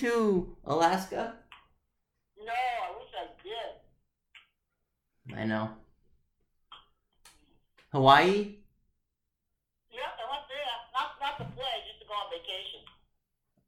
[0.00, 1.34] to Alaska?
[2.38, 5.38] No, I wish I did.
[5.38, 5.70] I know.
[7.92, 8.56] Hawaii?
[9.92, 10.72] Yep, I went there.
[10.94, 12.80] Not, not to play, just to go on vacation.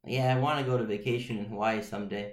[0.05, 2.32] Yeah, I want to go to vacation in Hawaii someday.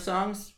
[0.00, 0.54] songs?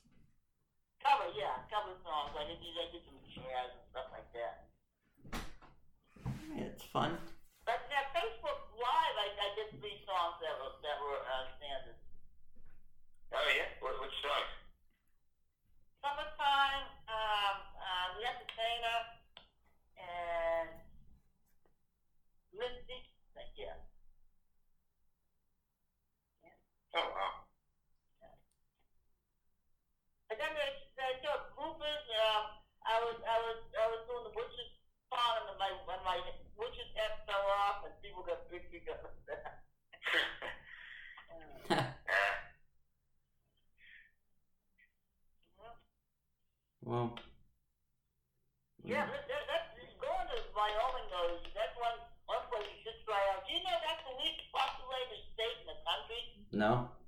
[56.62, 57.01] No.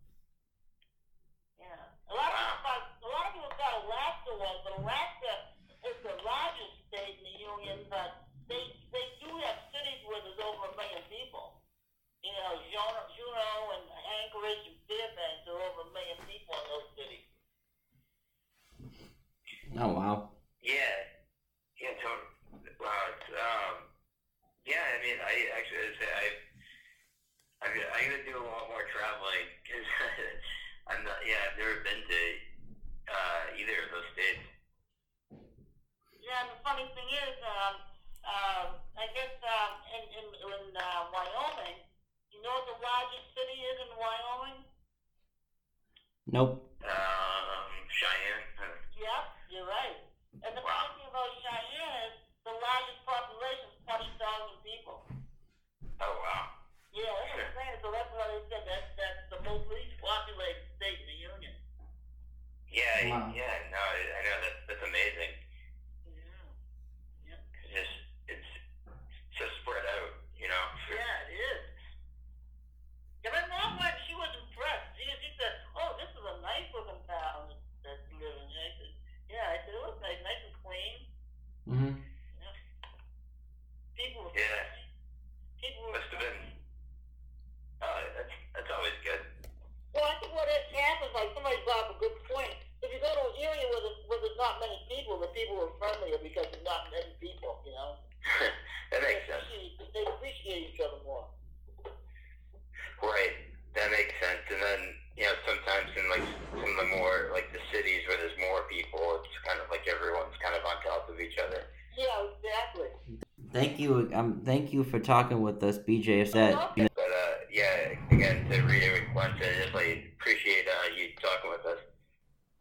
[113.84, 114.10] you.
[114.12, 116.26] Um, thank you for talking with us, BJ.
[116.26, 116.54] Said.
[116.54, 121.66] But uh, yeah, again, to reiterate once, I just like, appreciate uh, you talking with
[121.66, 121.78] us.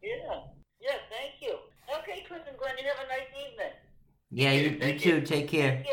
[0.02, 0.40] Yeah.
[0.80, 0.96] Yeah.
[1.10, 1.56] Thank you.
[1.98, 3.72] Okay, Chris and Glenn, you have a nice evening.
[4.30, 4.52] Yeah.
[4.52, 5.20] You, you too.
[5.22, 5.84] Take care.